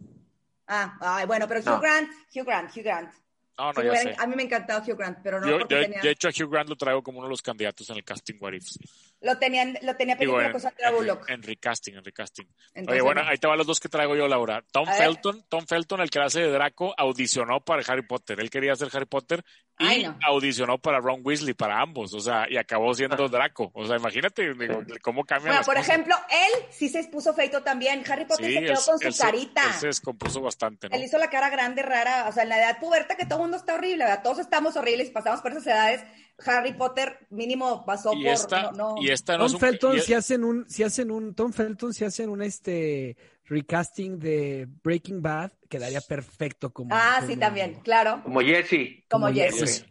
[0.67, 3.11] Ah, ay, bueno, pero Hugh Grant, Hugh Grant, Hugh Grant.
[3.57, 4.15] No, no, ya sé.
[4.17, 6.01] A mí me encantaba Hugh Grant, pero no yo, porque yo, tenía...
[6.01, 8.35] De hecho, a Hugh Grant lo traigo como uno de los candidatos en el casting
[8.39, 8.79] What Ifs.
[9.21, 11.29] Lo, tenían, lo tenía película con Sandra Bullock.
[11.29, 12.47] En, recasting, en recasting.
[12.87, 14.63] Oye, bueno, ahí te van los dos que traigo yo, Laura.
[14.71, 18.39] Tom Felton, Tom Felton, el que hace de Draco, audicionó para Harry Potter.
[18.39, 19.43] Él quería ser Harry Potter
[19.77, 20.17] y Ay, no.
[20.25, 22.13] audicionó para Ron Weasley, para ambos.
[22.13, 23.71] O sea, y acabó siendo Draco.
[23.73, 25.51] O sea, imagínate digo, cómo cambia.
[25.51, 25.89] Bueno, por cosas.
[25.89, 28.03] ejemplo, él sí se expuso feito también.
[28.09, 29.63] Harry Potter sí, se quedó es, con su carita.
[29.65, 30.95] Él se descompuso bastante, ¿no?
[30.95, 32.27] Él hizo la cara grande, rara.
[32.29, 34.23] O sea, en la edad puberta que todo el mundo está horrible, ¿verdad?
[34.23, 36.03] Todos estamos horribles y pasamos por esas edades.
[36.45, 39.01] Harry Potter mínimo pasó y por esta, no, no.
[39.01, 41.93] Y esta no Tom un, Felton y, si hacen un si hacen un Tom Felton
[41.93, 47.75] si hacen un este recasting de Breaking Bad quedaría perfecto como Ah, como, sí también,
[47.81, 48.21] claro.
[48.23, 49.05] Como Jesse.
[49.09, 49.59] Como, como Jesse.
[49.59, 49.85] Jesse.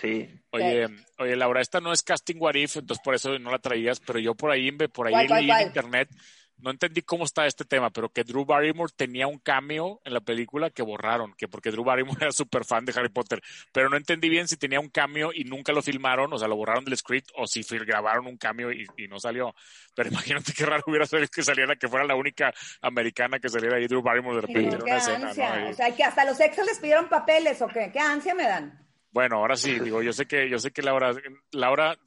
[0.00, 0.28] Sí.
[0.50, 4.00] Oye, oye, Laura, esta no es Casting What If, entonces por eso no la traías,
[4.00, 6.08] pero yo por ahí, por ahí leí en internet
[6.60, 10.20] no entendí cómo está este tema, pero que Drew Barrymore tenía un cameo en la
[10.20, 13.40] película que borraron, que porque Drew Barrymore era súper fan de Harry Potter,
[13.72, 16.56] pero no entendí bien si tenía un cameo y nunca lo filmaron, o sea, lo
[16.56, 19.54] borraron del script, o si grabaron un cameo y, no salió.
[19.94, 23.76] Pero imagínate qué raro hubiera sido que saliera, que fuera la única americana que saliera
[23.76, 25.30] ahí Drew Barrymore de repente en una escena.
[25.30, 27.90] O sea, que hasta los exos les pidieron papeles, ¿o qué?
[27.92, 28.87] ¿Qué ansia me dan?
[29.18, 31.10] Bueno, ahora sí, digo, yo sé que, yo sé que Laura,
[31.50, 31.98] Laura,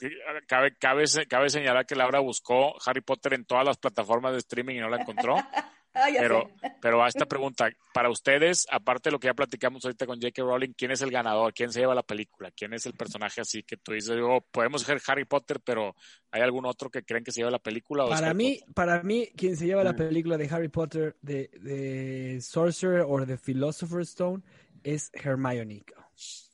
[0.48, 4.76] cabe, cabe, cabe señalar que Laura buscó Harry Potter en todas las plataformas de streaming
[4.76, 5.36] y no la encontró.
[5.94, 6.50] Ah, pero,
[6.82, 10.42] pero a esta pregunta, para ustedes, aparte de lo que ya platicamos ahorita con J.K.
[10.42, 11.54] Rowling, ¿quién es el ganador?
[11.54, 12.50] ¿Quién se lleva la película?
[12.52, 15.94] ¿Quién es el personaje así que tú dices, digo, podemos ser Harry Potter, pero
[16.32, 18.08] ¿hay algún otro que creen que se lleva la película?
[18.08, 19.98] para mí, para mí, quien se lleva la mm.
[19.98, 24.44] película de Harry Potter, de, de Sorcerer o de Philosopher's Stone,
[24.86, 25.84] es Hermione.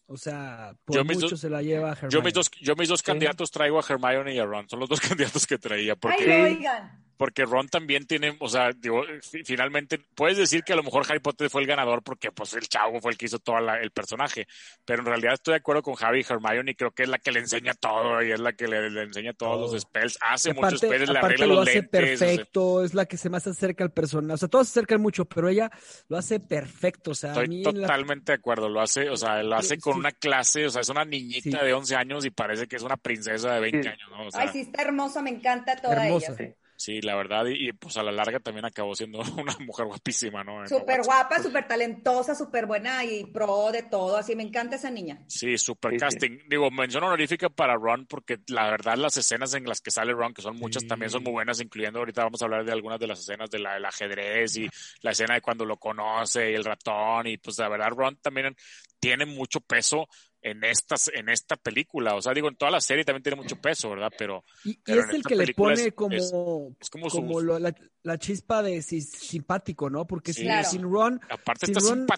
[0.08, 2.14] O sea, por mucho se la lleva a Hermione.
[2.14, 4.70] Yo mis dos, yo mis dos candidatos traigo a Hermione y a Ron.
[4.70, 5.96] Son los dos candidatos que traía.
[5.96, 6.32] Porque...
[6.32, 9.04] Ay, oigan porque Ron también tiene, o sea, digo,
[9.44, 12.68] finalmente puedes decir que a lo mejor Harry Potter fue el ganador porque pues el
[12.68, 14.48] chavo fue el que hizo todo el personaje,
[14.86, 17.18] pero en realidad estoy de acuerdo con Harry y Hermione y creo que es la
[17.18, 20.80] que le enseña todo y es la que le, enseña todos los spells, hace muchos
[20.80, 24.38] spells, le arregla lo hace perfecto, es la que se más acerca al personaje, o
[24.38, 25.72] sea, todos se acercan mucho, pero ella
[26.08, 29.80] lo hace perfecto, o sea, estoy totalmente de acuerdo, lo hace, o sea, lo hace
[29.80, 32.84] con una clase, o sea, es una niñita de 11 años y parece que es
[32.84, 34.30] una princesa de 20 años, ¿no?
[34.34, 36.36] Ay, sí, está hermosa, me encanta toda ella.
[36.78, 40.66] Sí, la verdad, y, pues a la larga también acabó siendo una mujer guapísima, ¿no?
[40.68, 45.20] Súper guapa, súper talentosa, súper buena y pro de todo, así me encanta esa niña.
[45.28, 46.38] Sí, súper casting.
[46.48, 50.36] Digo, mención honorífica para Ron, porque la verdad las escenas en las que sale Ron,
[50.36, 53.08] que son muchas, también son muy buenas, incluyendo ahorita vamos a hablar de algunas de
[53.08, 54.70] las escenas de la, del ajedrez y
[55.02, 58.56] la escena de cuando lo conoce y el ratón, y pues la verdad Ron también
[59.00, 60.08] tiene mucho peso
[60.42, 62.16] en estas en esta película.
[62.16, 65.06] O sea digo en toda la serie también tiene mucho peso verdad pero y, es
[65.14, 66.16] el que le pone como
[67.12, 71.72] como, la, chispa de simpático no porque sin, Ron Aparte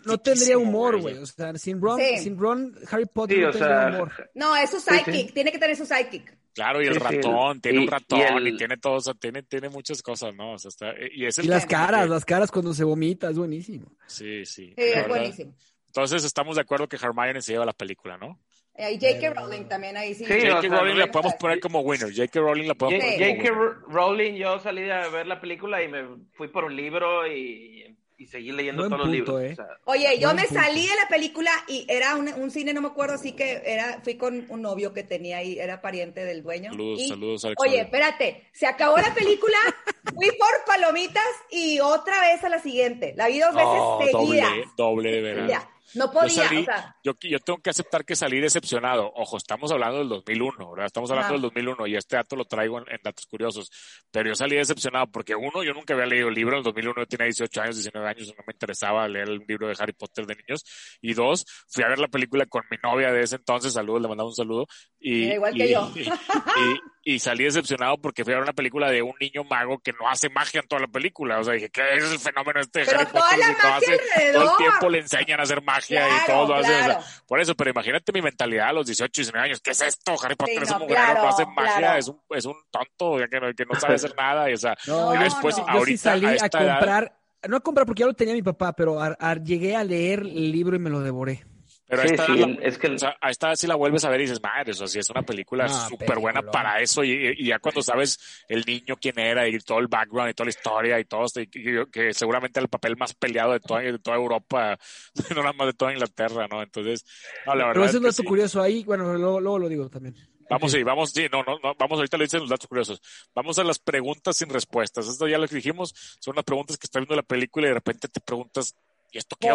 [0.06, 1.18] no tendría humor güey.
[1.18, 4.30] o sea sin Ron sin Ron Harry Potter no tendría humor.
[4.36, 6.38] No es su psychic tiene que tener su psychic.
[6.54, 10.02] Claro, y el ratón, tiene un ratón y, tiene todo, o sea, tiene, tiene muchas
[10.02, 10.54] cosas, ¿no?
[10.54, 13.92] O sea, está, y, es y las caras, las caras cuando se vomita, es buenísimo.
[14.08, 14.74] Sí, sí.
[14.76, 15.56] Sí, es buenísimo.
[15.89, 18.39] Entonces estamos de acuerdo que Hermione se lleva la película, ¿no?
[18.75, 19.34] Eh, y J.K.
[19.34, 20.23] Rowling también ahí sí.
[20.23, 20.67] J.K.
[20.69, 22.15] Rowling la podemos poner como winner.
[22.15, 22.39] J.K.
[22.39, 23.84] Rowling la podemos poner J.K.
[23.88, 28.28] Rowling, yo salí a ver la película y me fui por un libro y, y
[28.28, 29.41] seguí leyendo todos los libros.
[29.41, 29.58] Eh.
[29.86, 33.15] Oye, yo me salí de la película y era un, un, cine, no me acuerdo,
[33.15, 36.71] así que era, fui con un novio que tenía ahí, era pariente del dueño.
[36.71, 39.58] Saludos, saludos, Oye, espérate, se acabó la película,
[40.15, 43.13] fui por palomitas y otra vez a la siguiente.
[43.17, 44.49] La vi dos veces seguidas.
[44.52, 45.69] Doble, doble de verdad.
[45.95, 49.12] No podía, yo, yo, tengo que aceptar que salí decepcionado.
[49.15, 50.86] Ojo, estamos hablando del 2001, ¿verdad?
[50.86, 53.69] Estamos hablando del 2001 y este dato lo traigo en, datos curiosos.
[54.12, 56.54] Pero yo salí decepcionado porque, uno, yo nunca había leído el libro.
[56.54, 59.67] En el 2001 yo tenía 18 años, 19 años, no me interesaba leer el libro
[59.67, 60.63] de Harry Potter de niños.
[61.02, 64.08] Y dos, fui a ver la película con mi novia de ese entonces, saludos, le
[64.08, 64.67] mandaba un saludo.
[64.99, 65.91] Y, igual que yo.
[65.95, 65.99] y
[67.17, 70.30] salí decepcionado porque fui a ver una película de un niño mago que no hace
[70.30, 71.39] magia en toda la película.
[71.39, 74.00] O sea, dije, ¿qué es el fenómeno este de Harry Potter?
[74.34, 76.98] todo el tiempo le enseñan a hacer magia y todo lo hace.
[77.26, 79.62] por eso, pero imagínate mi mentalidad a los 18, 19 años.
[79.62, 80.15] ¿Qué es esto?
[80.22, 83.65] Harry Potter es un mujer no hace magia, es, un, es un tonto que, que
[83.65, 84.50] no sabe hacer nada.
[84.50, 86.12] Y, o sea, y después, ahorita.
[86.12, 87.17] salí a, comprar,
[87.48, 89.00] no a comprar porque ya lo tenía mi papá, pero
[89.43, 91.45] llegué a leer el libro y me lo devoré.
[91.89, 94.23] Pero sí, sí, es que o sea, a esta si la vuelves a ver y
[94.23, 97.04] dices, madre, eso sí es una película súper buena para eso.
[97.04, 100.52] Y, ya cuando sabes el niño quién era y todo el background y toda la
[100.52, 104.17] historia y todo, y, que, seguramente era el papel más peleado de toda, de toda
[104.17, 104.78] Europa,
[105.36, 106.62] no nada más de toda Inglaterra, ¿no?
[106.62, 107.04] Entonces,
[107.47, 107.73] no, la verdad.
[107.73, 110.15] Pero eso es un dato curioso ahí, bueno, luego, luego, lo digo también.
[110.47, 113.02] Vamos, sí, vamos, sí, no, no, no, vamos, ahorita le dicen los datos curiosos.
[113.34, 115.08] Vamos a las preguntas sin respuestas.
[115.08, 117.75] Esto ya lo que dijimos, son las preguntas que está viendo la película y de
[117.75, 118.75] repente te preguntas,
[119.12, 119.49] ¿y esto qué?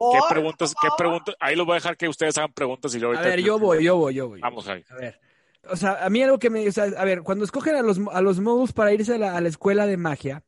[0.00, 0.74] ¿Qué preguntas?
[0.80, 1.34] ¿Qué preguntas?
[1.40, 3.18] Ahí lo voy a dejar que ustedes hagan preguntas y luego.
[3.18, 4.40] A ver, yo voy, yo voy, yo voy.
[4.40, 4.82] Vamos ahí.
[4.88, 5.20] A ver.
[5.68, 6.66] O sea, a mí algo que me.
[6.66, 9.36] O sea, a ver, cuando escogen a los, a los moguls para irse a la,
[9.36, 10.42] a la escuela de magia,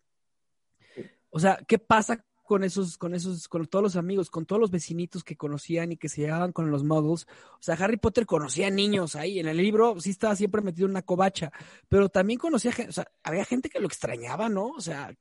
[1.28, 4.70] o sea, ¿qué pasa con esos, con esos, con todos los amigos, con todos los
[4.70, 7.26] vecinitos que conocían y que se llevaban con los muggles.
[7.54, 9.38] O sea, Harry Potter conocía niños ahí.
[9.38, 11.50] En el libro sí estaba siempre metido en una covacha,
[11.88, 14.66] pero también conocía o sea, había gente que lo extrañaba, ¿no?
[14.66, 15.16] O sea,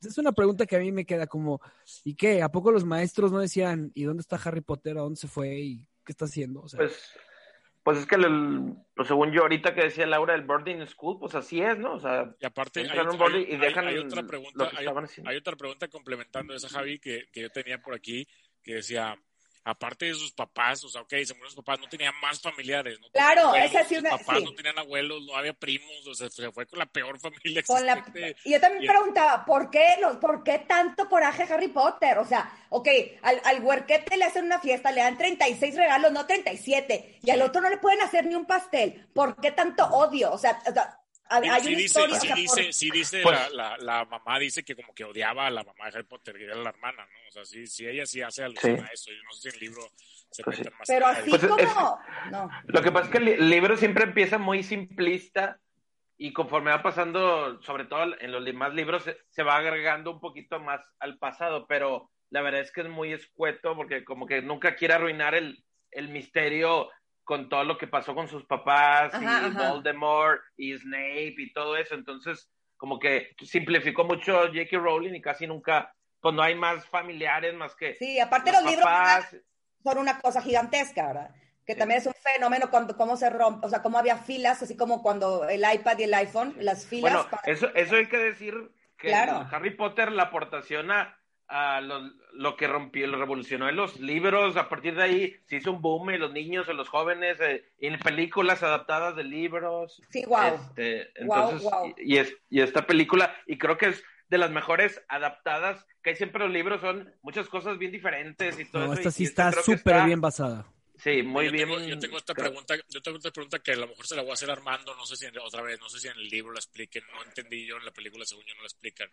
[0.00, 1.60] es una pregunta que a mí me queda como,
[2.04, 2.40] ¿y qué?
[2.40, 4.96] ¿A poco los maestros no decían, ¿y dónde está Harry Potter?
[4.96, 5.58] ¿A dónde se fue?
[5.58, 6.60] ¿Y qué está haciendo?
[6.60, 6.94] O sea, pues
[7.86, 11.36] pues es que, el, pues según yo ahorita que decía Laura, el boarding school, pues
[11.36, 11.92] así es, ¿no?
[11.94, 14.72] O sea, y aparte hay, otra pregunta,
[15.24, 18.26] hay, otra pregunta complementando esa, Javi, que, que yo tenía por aquí,
[18.64, 19.16] que decía,
[19.66, 23.00] aparte de sus papás, o sea, ok, se murieron sus papás, no tenía más familiares.
[23.00, 24.10] No claro, esa sí una.
[24.10, 27.18] Sus papás no tenían abuelos, no había primos, o sea, se fue con la peor
[27.20, 27.64] familia
[28.44, 32.18] Y yo también preguntaba, ¿por qué, los, ¿por qué tanto coraje a Harry Potter?
[32.18, 32.88] O sea, ok,
[33.22, 37.42] al, al huerquete le hacen una fiesta, le dan 36 regalos, no 37, y al
[37.42, 39.08] otro no le pueden hacer ni un pastel.
[39.12, 40.30] ¿Por qué tanto odio?
[40.30, 44.38] O sea, o sea hay sí, dice, sí, dice, sí dice pues la, la, mamá
[44.38, 47.04] dice que como que odiaba a la mamá de Harry Potter, que era la hermana,
[47.04, 47.28] ¿no?
[47.28, 49.10] O sea, sí, sí ella sí hace alusión a eso.
[49.10, 49.82] Yo no sé si el libro
[50.30, 50.86] se pues más.
[50.86, 52.00] Pero así pues como...
[52.30, 52.50] no.
[52.66, 55.60] Lo que pasa es que el libro siempre empieza muy simplista
[56.18, 60.20] y conforme va pasando, sobre todo en los demás libros, se, se va agregando un
[60.20, 64.42] poquito más al pasado, pero la verdad es que es muy escueto porque como que
[64.42, 66.90] nunca quiere arruinar el, el misterio
[67.26, 71.96] con todo lo que pasó con sus papás y Voldemort y Snape y todo eso.
[71.96, 74.78] Entonces, como que simplificó mucho J.K.
[74.78, 77.96] Rowling y casi nunca, pues no hay más familiares más que.
[77.96, 78.88] Sí, aparte los, libros
[79.82, 81.34] son una cosa gigantesca, ¿verdad?
[81.66, 84.76] Que también es un fenómeno cuando cómo se rompe, o sea, cómo había filas, así
[84.76, 87.12] como cuando el iPad y el iPhone, las filas.
[87.12, 88.54] Bueno, eso, eso hay que decir
[88.96, 91.15] que Harry Potter, la aportación a,
[91.48, 95.72] a lo, que rompió, lo revolucionó en los libros, a partir de ahí se hizo
[95.72, 100.02] un boom en los niños, en los jóvenes, eh, en películas adaptadas de libros.
[100.10, 100.54] Sí, wow.
[100.54, 101.68] Este, entonces,
[101.98, 106.16] Y, es, y esta película, y creo que es de las mejores adaptadas, que hay
[106.16, 110.04] siempre los libros son muchas cosas bien diferentes y todo no, Esta sí está súper
[110.04, 110.66] bien basada.
[110.98, 111.68] Sí, muy yo bien.
[111.68, 114.22] Tengo, yo tengo esta pregunta, yo tengo esta pregunta que a lo mejor se la
[114.22, 116.52] voy a hacer Armando, no sé si otra vez, no sé si en el libro
[116.52, 119.08] la expliquen, no entendí yo en la película, según yo no la explican.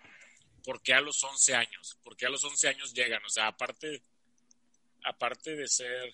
[0.64, 1.98] ¿Por qué a los 11 años?
[2.04, 3.24] ¿Por qué a los 11 años llegan?
[3.26, 4.02] O sea, aparte,
[5.04, 6.14] aparte de ser...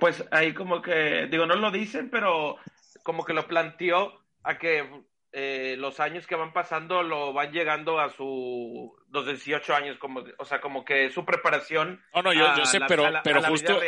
[0.00, 2.56] Pues ahí como que, digo, no lo dicen, pero
[3.02, 4.88] como que lo planteó a que
[5.32, 10.24] eh, los años que van pasando lo van llegando a su los 18 años, como,
[10.38, 12.04] o sea, como que su preparación.
[12.14, 13.80] No, no, yo, sé, pero, pero justo,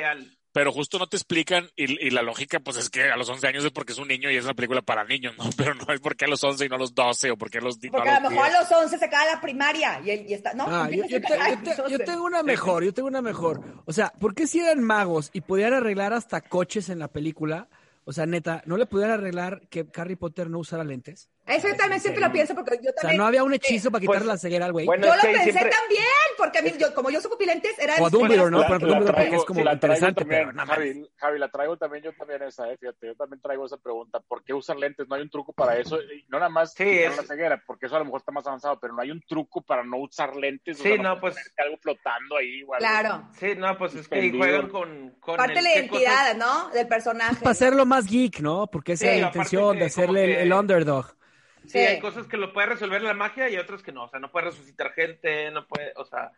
[0.54, 3.64] pero justo no te explican, y, la lógica, pues es que a los 11 años
[3.64, 5.44] es porque es un niño y es una película para niños, ¿no?
[5.56, 7.60] Pero no es porque a los 11 y no a los 12 o porque a
[7.60, 10.54] los Porque a, lo mejor a los 11 se cae la primaria y, y está,
[10.54, 10.66] ¿no?
[10.68, 13.82] Ah, yo, tengo una mejor, yo tengo una mejor.
[13.84, 17.68] O sea, ¿por qué si eran magos y podían arreglar hasta coches en la película?
[18.04, 21.30] O sea, neta, ¿no le pudieran arreglar que Harry Potter no usara lentes?
[21.46, 22.96] Eso yo también siempre lo pienso porque yo también...
[22.96, 24.86] O sea, no había un hechizo para quitarle pues, la ceguera al güey.
[24.86, 26.04] Bueno, yo lo pensé también,
[26.38, 27.96] porque a mí, yo, como yo soy pupilentes, era...
[28.00, 28.64] O a Dumbledore, ¿no?
[28.66, 32.78] Pero Dumbledore es como interesante, pero Javi, Javi, la traigo también yo también esa, eh,
[32.78, 34.20] fíjate, yo también traigo esa pregunta.
[34.20, 35.06] ¿Por qué usar lentes?
[35.06, 35.98] No hay un truco para eso.
[36.28, 37.14] no nada más sí, es...
[37.14, 39.60] la ceguera, porque eso a lo mejor está más avanzado, pero no hay un truco
[39.60, 40.78] para no usar lentes.
[40.78, 41.36] Sí, no, pues...
[41.58, 42.60] Algo flotando ahí.
[42.60, 43.28] Igual, claro.
[43.38, 45.10] Sí, no, pues es que juegan con...
[45.20, 46.70] con Parte de la identidad, ¿no?
[46.70, 47.36] Del personaje.
[47.36, 48.66] Para hacerlo más geek, ¿no?
[48.66, 51.14] Porque esa es la intención de hacerle el underdog.
[51.66, 54.04] Sí, hay cosas que lo puede resolver la magia y otras que no.
[54.04, 56.32] O sea, no puede resucitar gente, no puede, o sea,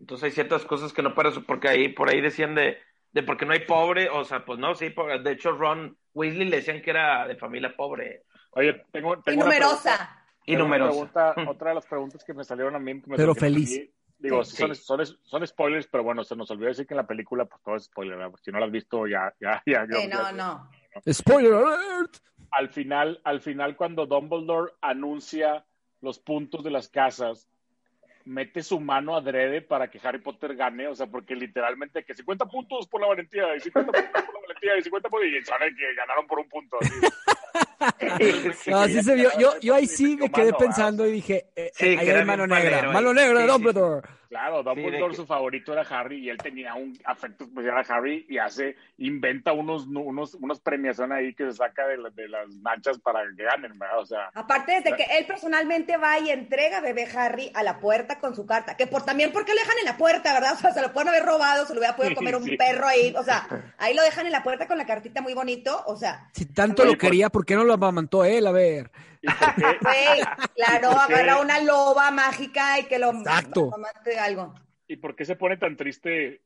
[0.00, 2.78] entonces hay ciertas cosas que no puede resolver, porque ahí, por ahí decían de,
[3.12, 6.56] de porque no hay pobre, o sea, pues no, sí, de hecho Ron Weasley le
[6.56, 8.24] decían que era de familia pobre.
[8.52, 10.24] Oye, tengo, tengo y numerosa.
[10.46, 11.34] y numerosa.
[11.48, 12.94] otra de las preguntas que me salieron a mí.
[13.14, 13.90] pero feliz.
[14.18, 17.44] digo, son, son, son, spoilers, pero bueno, se nos olvidó decir que en la película,
[17.44, 18.34] pues todo es spoiler, ¿verdad?
[18.42, 19.86] si no lo has visto, ya, ya, ya.
[19.86, 20.70] Sí, no, no.
[21.12, 22.16] Spoiler alert
[22.50, 25.64] al final, al final cuando Dumbledore anuncia
[26.00, 27.48] los puntos de las casas,
[28.26, 32.46] mete su mano adrede para que Harry Potter gane, o sea, porque literalmente que 50
[32.46, 35.76] puntos por la valentía y 50 puntos por la valentía y 50 puntos y saben
[35.76, 36.78] que ganaron por un punto.
[38.66, 39.30] no, así se vio.
[39.38, 43.14] Yo, yo ahí sí me quedé pensando y dije, eh, ahí hay mano negra, mano
[43.14, 44.08] negra de Dumbledore.
[44.28, 48.38] Claro, Dumbledore su favorito era Harry y él tenía un afecto especial a Harry y
[48.38, 53.20] hace, inventa unos, unos, unos premiación ahí que se saca de, de las manchas para
[53.36, 53.98] que ganen, ¿verdad?
[53.98, 54.30] O sea.
[54.34, 58.34] Aparte desde que él personalmente va y entrega a bebé Harry a la puerta con
[58.34, 60.54] su carta, que por también porque lo dejan en la puerta, ¿verdad?
[60.54, 63.14] O sea, se lo pueden haber robado, se lo hubiera podido comer un perro ahí,
[63.16, 63.46] o sea,
[63.78, 66.28] ahí lo dejan en la puerta con la cartita muy bonito, o sea.
[66.32, 68.46] Si tanto lo quería, ¿por qué no lo amamantó él?
[68.46, 68.90] A ver.
[70.54, 73.70] claro, agarra una loba mágica y que lo Exacto.
[74.20, 74.54] algo.
[74.88, 76.42] ¿Y por qué se pone tan triste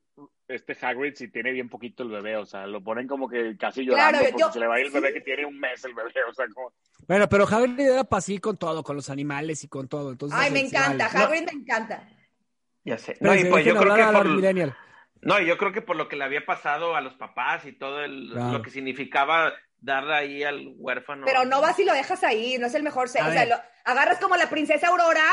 [0.48, 2.36] este Hagrid si tiene bien poquito el bebé?
[2.36, 4.92] O sea, lo ponen como que casi llorando porque se le va a ir el
[4.92, 6.12] bebé que tiene un mes el bebé.
[6.28, 6.72] O sea, como...
[7.06, 10.12] Bueno, pero Hagrid era para sí con todo, con los animales y con todo.
[10.12, 12.08] Entonces, Ay, me encanta, Hagrid me encanta.
[12.84, 13.16] Ya sé.
[13.20, 14.26] no, y pues yo creo que por...
[15.22, 18.02] No, yo creo que por lo que le había pasado a los papás y todo
[18.02, 21.24] el, lo que significaba darle ahí al huérfano.
[21.26, 23.06] Pero no vas y lo dejas ahí, no es el mejor.
[23.06, 25.24] O sea, lo, agarras como la princesa Aurora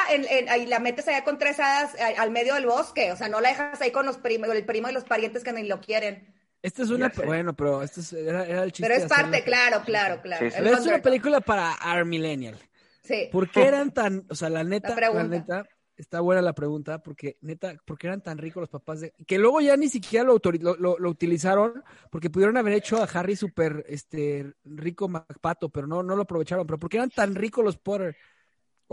[0.58, 3.12] y la metes allá con tres hadas al medio del bosque.
[3.12, 5.54] O sea, no la dejas ahí con los primos, el primo y los parientes que
[5.54, 6.34] ni lo quieren.
[6.62, 8.90] Esta es una, bueno, pero esto es, era, el chiste.
[8.90, 10.48] Pero es parte, claro, claro, claro.
[10.52, 12.58] Pero es una película para our millennial.
[13.04, 13.30] Sí.
[13.32, 15.66] ¿Por qué eran tan, o sea, la neta, la, neta,
[15.98, 19.14] está buena la pregunta, porque neta, ¿por qué eran tan ricos los papás de...
[19.26, 20.40] Que luego ya ni siquiera lo,
[20.78, 26.16] lo, utilizaron, porque pudieron haber hecho a Harry súper este, rico Macpato, pero no, no
[26.16, 26.66] lo aprovecharon.
[26.68, 28.16] Pero ¿por qué eran tan ricos los Potter?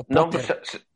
[0.09, 0.53] no, pues,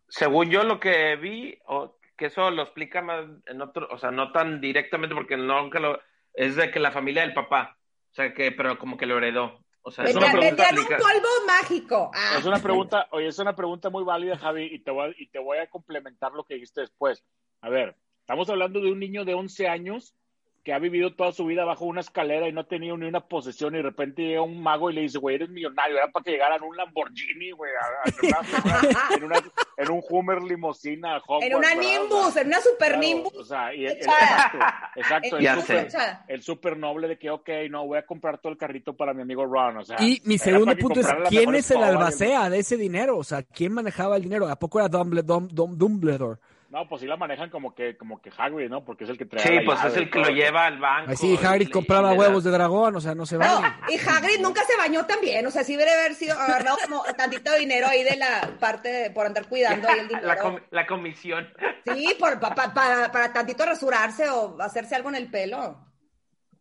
[0.09, 4.11] según yo lo que vi, o que eso lo explica más en otro, o sea,
[4.11, 6.01] no tan directamente, porque nunca lo...
[6.33, 7.79] Es de que la familia del papá,
[8.13, 9.65] o sea, que, pero como que lo heredó.
[9.89, 12.11] O sea, es una pregunta un polvo mágico.
[12.15, 12.37] Ah.
[12.39, 15.29] Es una pregunta, oye, es una pregunta muy válida, Javi, y te, voy a, y
[15.29, 17.25] te voy a complementar lo que dijiste después.
[17.63, 20.15] A ver, estamos hablando de un niño de 11 años
[20.63, 23.21] que ha vivido toda su vida bajo una escalera y no ha tenido ni una
[23.21, 26.25] posesión y de repente llega un mago y le dice, güey, eres millonario, era para
[26.25, 27.71] que llegaran un Lamborghini, güey,
[29.79, 31.23] en, un Hummer limosina.
[31.41, 33.35] en una Nimbus, en una super Nimbus.
[33.35, 34.59] O sea, y, exacto,
[34.97, 35.89] exacto el, super,
[36.29, 39.23] el, super, noble de que, ok, no, voy a comprar todo el carrito para mi
[39.23, 39.97] amigo Ron, o sea.
[40.01, 43.17] Y mi segundo punto es, ¿quién es el albacea de ese dinero?
[43.17, 44.49] O sea, ¿quién manejaba el dinero?
[44.49, 45.47] ¿A poco era Dumbledore?
[45.51, 46.39] Dumbledore?
[46.71, 48.85] No, pues sí la manejan como que, como que Hagrid, ¿no?
[48.85, 49.43] Porque es el que trae.
[49.43, 51.17] Sí, pues es el que lo lleva al banco.
[51.17, 53.47] sí, Hagrid compraba huevos de dragón, o sea, no se va.
[53.47, 57.03] No, y Hagrid nunca se bañó también, o sea, sí debe haber sido agarrado como
[57.17, 60.27] tantito dinero ahí de la parte por andar cuidando ahí el dinero.
[60.27, 61.49] La, la comisión.
[61.87, 65.85] Sí, por, para, para tantito rasurarse o hacerse algo en el pelo.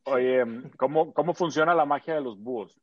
[0.03, 0.41] Oye,
[0.77, 2.79] ¿cómo, ¿cómo funciona la magia de los búhos?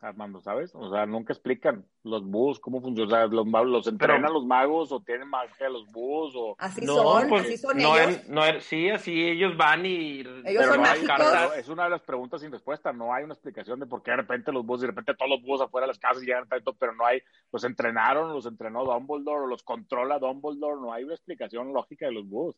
[0.00, 0.72] Armando, ¿sabes?
[0.74, 3.12] O sea, nunca explican los búhos, cómo funcionan.
[3.12, 6.54] O sea, los, los entrenan los magos o tienen magia los búhos o...
[6.58, 8.28] Así son, pues, así son ellos.
[8.28, 10.20] no, sí, así ellos van y...
[10.44, 11.18] Ellos son mágicos.
[11.56, 12.92] Es una de las preguntas sin respuesta.
[12.92, 15.42] No hay una explicación de por qué de repente los búhos, de repente todos los
[15.42, 17.20] búhos afuera de las casas llegan tanto, pero no hay...
[17.52, 20.80] Los entrenaron, los entrenó Dumbledore o los controla Dumbledore.
[20.80, 22.56] No hay una explicación lógica de los búhos.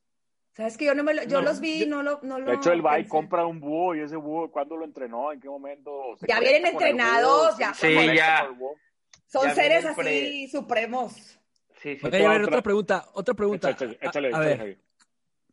[0.53, 2.72] ¿Sabes que yo no me lo, yo los vi no lo, no lo De hecho,
[2.72, 5.32] él va y compra un búho y ese búho, ¿cuándo lo entrenó?
[5.32, 6.16] ¿En qué momento?
[6.26, 7.72] ya vienen entrenados, ya.
[7.72, 8.48] Sí, ya.
[9.26, 11.12] Son seres así supremos.
[11.80, 12.07] Sí, sí.
[12.07, 13.70] a ver, otra, pregunta, otra pregunta.
[13.70, 14.78] Échale, a, ver,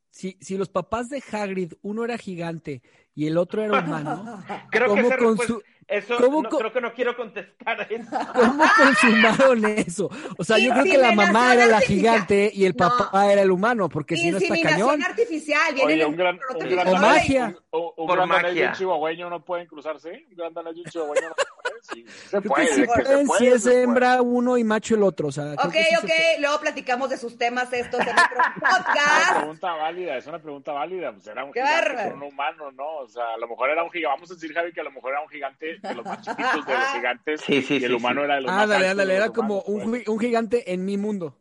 [0.09, 2.81] si, si los papás de Hagrid, uno era gigante
[3.18, 6.93] y el otro era humano, creo ¿cómo que con su eso no, creo que no
[6.93, 8.09] quiero contestar eso.
[8.34, 10.09] ¿Cómo consumaron eso?
[10.38, 13.51] O sea, yo creo que la mamá era la gigante y el papá era el
[13.51, 15.01] humano, porque si no está cañón.
[15.01, 17.55] artificial, viene un gran, un gran o magia.
[17.72, 20.26] Un, un gran danés y un chihuahueño no pueden cruzarse.
[20.30, 21.47] Un gran danés y un chihuahueño no pueden.
[21.84, 25.30] Sí, se puede, sí puede, si es hembra uno y macho el otro.
[25.30, 26.09] O sea, ok, ok,
[26.39, 28.26] luego platicamos de sus temas estos en otro
[28.59, 28.97] podcast.
[28.97, 31.13] Es una pregunta válida, es una pregunta válida.
[31.13, 33.07] Pues era un gigante, un humano, ¿no?
[33.08, 34.16] O sea, a lo mejor era un gigante.
[34.16, 36.66] Vamos a decir, Javi, que a lo mejor era un gigante de los más chiquitos
[36.66, 39.16] de los gigantes sí, sí, y el humano era de los ah, más dale, dale,
[39.16, 41.38] era como un, un, gigante en mi mundo.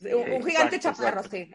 [0.00, 1.50] un, gigante chaparro, sí.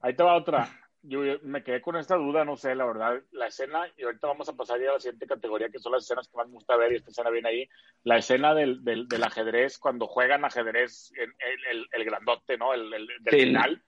[0.00, 0.68] Ahí te va otra.
[1.02, 4.48] Yo, me quedé con esta duda, no sé, la verdad, la escena, y ahorita vamos
[4.48, 6.76] a pasar ya a la siguiente categoría, que son las escenas que más me gusta
[6.76, 7.68] ver, y esta escena viene ahí,
[8.04, 11.30] la escena del, del, del ajedrez, cuando juegan ajedrez, en,
[11.70, 12.72] el, el, grandote, ¿no?
[12.72, 13.82] El, el del final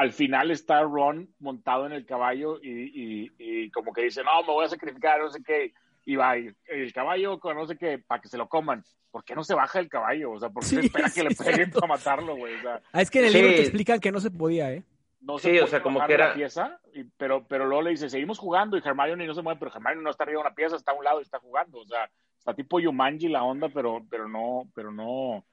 [0.00, 4.40] al final está Ron montado en el caballo y, y, y, como que dice, no,
[4.40, 5.74] me voy a sacrificar, no sé qué,
[6.06, 8.82] y va, el caballo con no sé qué, para que se lo coman.
[9.10, 10.30] ¿Por qué no se baja el caballo?
[10.30, 12.54] O sea, ¿por qué se espera que le peguen para matarlo, güey?
[12.54, 14.82] O sea, ah, es que en el libro te explican que no se podía, ¿eh?
[15.20, 16.28] No se sí, o sea, como que era...
[16.28, 19.58] la pieza, y, pero, pero luego le dice, seguimos jugando, y Hermione no se mueve,
[19.58, 21.80] pero Hermione no está arriba de una pieza, está a un lado y está jugando,
[21.80, 25.44] o sea, está tipo Yumanji la onda, pero, pero no, pero no,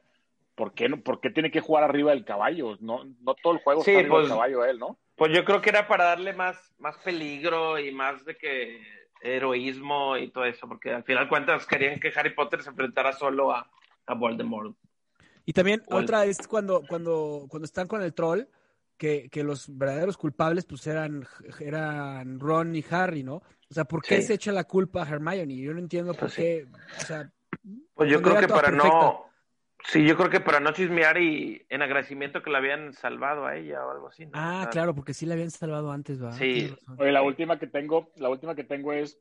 [0.58, 2.78] ¿por qué, no, ¿por qué tiene que jugar arriba del caballo?
[2.80, 4.98] No, no todo el juego está arriba del pues, caballo él, ¿no?
[5.16, 8.82] Pues yo creo que era para darle más, más peligro y más de que
[9.22, 13.52] heroísmo y todo eso, porque al final cuentas querían que Harry Potter se enfrentara solo
[13.52, 13.70] a,
[14.08, 14.76] a Voldemort.
[15.46, 18.46] Y también otra es cuando, cuando, cuando están con el troll,
[18.98, 21.28] que, que, los verdaderos culpables pues eran,
[21.60, 23.36] eran Ron y Harry, ¿no?
[23.70, 25.56] O sea, ¿por qué se echa la culpa a Hermione?
[25.56, 27.32] Yo no entiendo por pues qué, o sea...
[27.94, 29.28] Pues yo creo que para no...
[29.86, 33.56] Sí, yo creo que para no chismear y en agradecimiento que la habían salvado a
[33.56, 34.28] ella o algo así.
[34.34, 36.38] Ah, claro, porque sí la habían salvado antes, ¿verdad?
[36.38, 36.76] Sí.
[36.98, 39.18] Oye, la última que tengo, la última que tengo es,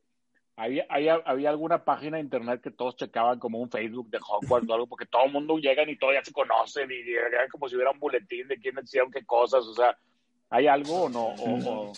[0.57, 4.68] había, había, había, alguna página de internet que todos checaban como un Facebook de Hogwarts
[4.68, 7.68] o algo, porque todo el mundo llega y todo ya se conocen y, y como
[7.68, 9.96] si hubiera un boletín de quién hicieron qué cosas, o sea,
[10.50, 11.26] ¿hay algo o no?
[11.26, 11.92] o...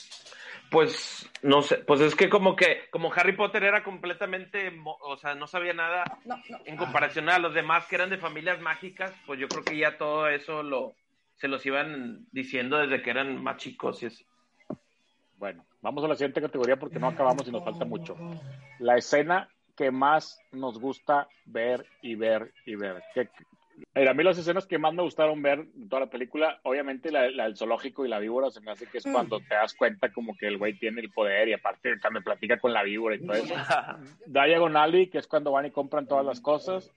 [0.71, 5.35] Pues no sé, pues es que como que como Harry Potter era completamente, o sea,
[5.35, 6.05] no sabía nada
[6.67, 9.97] en comparación a los demás que eran de familias mágicas, pues yo creo que ya
[9.97, 10.95] todo eso lo
[11.37, 14.27] se los iban diciendo desde que eran más chicos y así.
[15.37, 18.17] Bueno, vamos a la siguiente categoría porque no acabamos y nos falta mucho.
[18.81, 23.05] La escena que más nos gusta ver y ver y ver.
[23.15, 23.31] ¿Qué,
[23.95, 27.23] a mí las escenas que más me gustaron ver de toda la película, obviamente la,
[27.23, 29.13] del zoológico y la víbora, se me hace que es mm.
[29.13, 32.59] cuando te das cuenta como que el güey tiene el poder y aparte me platica
[32.59, 33.55] con la víbora y todo eso.
[34.27, 36.91] Diagon Alley, que es cuando van y compran todas las cosas.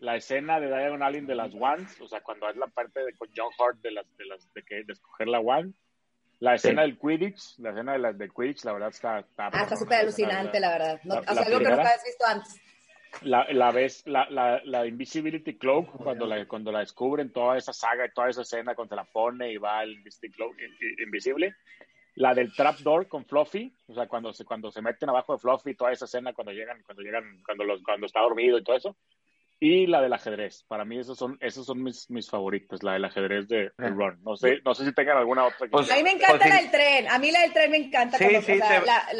[0.00, 3.12] la escena de Diagon Alley de las Wands, o sea, cuando es la parte de
[3.14, 5.74] con John Hart de las de las de, que, de escoger la Wand,
[6.40, 9.18] la escena del Quidditch, la escena de la, del Quidditch, la verdad está...
[9.18, 11.00] Está, ah, está súper alucinante, la verdad.
[11.02, 12.60] No, la, o sea, algo que nunca habías visto antes.
[13.22, 17.72] La, la vez, la, la, la, Invisibility Cloak, cuando la, cuando la descubren, toda esa
[17.72, 20.56] saga y toda esa escena, cuando se la pone y va el Invisible Cloak
[21.04, 21.54] invisible.
[22.14, 25.74] La del Trapdoor con Fluffy, o sea, cuando se, cuando se meten abajo de Fluffy,
[25.74, 28.96] toda esa escena, cuando llegan, cuando llegan, cuando, los, cuando está dormido y todo eso
[29.60, 30.64] y la del ajedrez.
[30.68, 34.22] Para mí esos son, esos son mis, mis favoritos, la del ajedrez de, de Ron.
[34.22, 35.66] No sé, no sé si tengan alguna otra.
[35.70, 37.08] Pues, a mí me encanta pues la del tren.
[37.08, 38.18] A mí la del tren me encanta.
[38.18, 38.60] Sí, sí,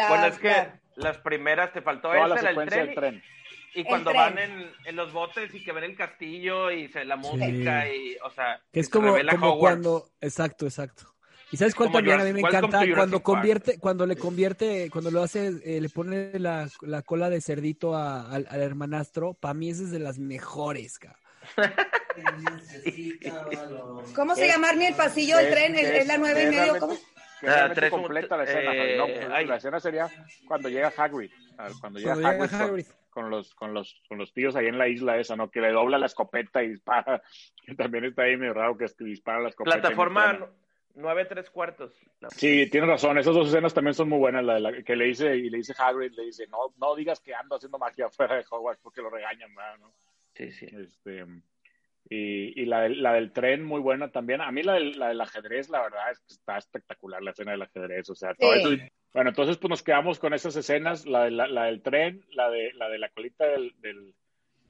[0.08, 2.94] bueno, es que las primeras te faltó esa, la, del tren.
[2.94, 3.22] tren.
[3.74, 7.16] Y, cuando van en, en, los botes y que ven el castillo y se, la
[7.16, 11.14] música y, o sea, que es como, como cuando, exacto, exacto.
[11.50, 12.82] ¿Y sabes cuál también a mí me encanta?
[12.94, 17.40] Cuando convierte, cuando le convierte, cuando lo hace, eh, le pone la, la, cola de
[17.40, 21.20] cerdito al, hermanastro, para mí esa es de las mejores, cabrón.
[24.14, 25.74] ¿Cómo se llama el pasillo del tren?
[25.76, 26.78] ¿Es, la nueve y medio?
[26.78, 26.94] ¿Cómo?
[27.46, 28.74] Ah, tres, completa la escena.
[28.74, 30.10] Eh, no, pues, la escena sería
[30.46, 31.30] cuando llega Hagrid.
[31.80, 32.84] Cuando llega, Hagrid,
[33.18, 35.50] Con, los, con, los, con los tíos ahí en la isla esa, ¿no?
[35.50, 37.20] Que le dobla la escopeta y dispara.
[37.66, 39.80] Que también está ahí medio raro que, es que dispara la escopeta.
[39.80, 40.48] Plataforma
[40.94, 41.92] nueve tres cuartos.
[42.28, 43.18] Sí, tienes razón.
[43.18, 44.44] Esas dos escenas también son muy buenas.
[44.44, 47.18] La, de la que le dice y le dice Hagrid, le dice, no, no digas
[47.18, 49.92] que ando haciendo magia fuera de Hogwarts porque lo regañan, ¿no?
[50.34, 50.66] Sí, sí.
[50.66, 51.26] Este,
[52.08, 54.42] y, y la, la, del tren, muy buena también.
[54.42, 57.50] A mí la del, la del ajedrez, la verdad, es que está espectacular la escena
[57.50, 58.08] del ajedrez.
[58.10, 58.70] O sea, todo eso.
[59.12, 62.72] Bueno, entonces pues nos quedamos con esas escenas, la, de, la, del tren, la de
[62.74, 64.14] la, de la colita del, del,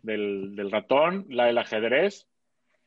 [0.03, 2.29] del, del ratón, la del ajedrez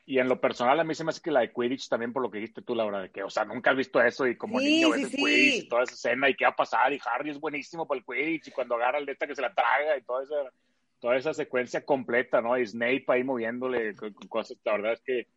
[0.06, 2.22] y en lo personal, a mí se me hace que la de Quidditch también, por
[2.24, 4.60] lo que dijiste tú, Laura, de que, o sea, nunca has visto eso y como
[4.60, 6.92] niño ves el Quidditch y toda esa escena y qué va a pasar.
[6.92, 9.42] Y Harry es buenísimo para el Quidditch y cuando agarra el de esta que se
[9.42, 10.52] la traga y toda esa,
[11.00, 12.58] toda esa secuencia completa, ¿no?
[12.58, 13.96] Y Snape ahí moviéndole
[14.28, 14.58] cosas.
[14.66, 15.28] La verdad es que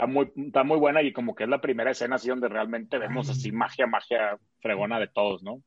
[0.00, 2.98] está muy, está muy buena y como que es la primera escena así donde realmente
[2.98, 5.62] vemos así magia, magia fregona de todos, ¿no?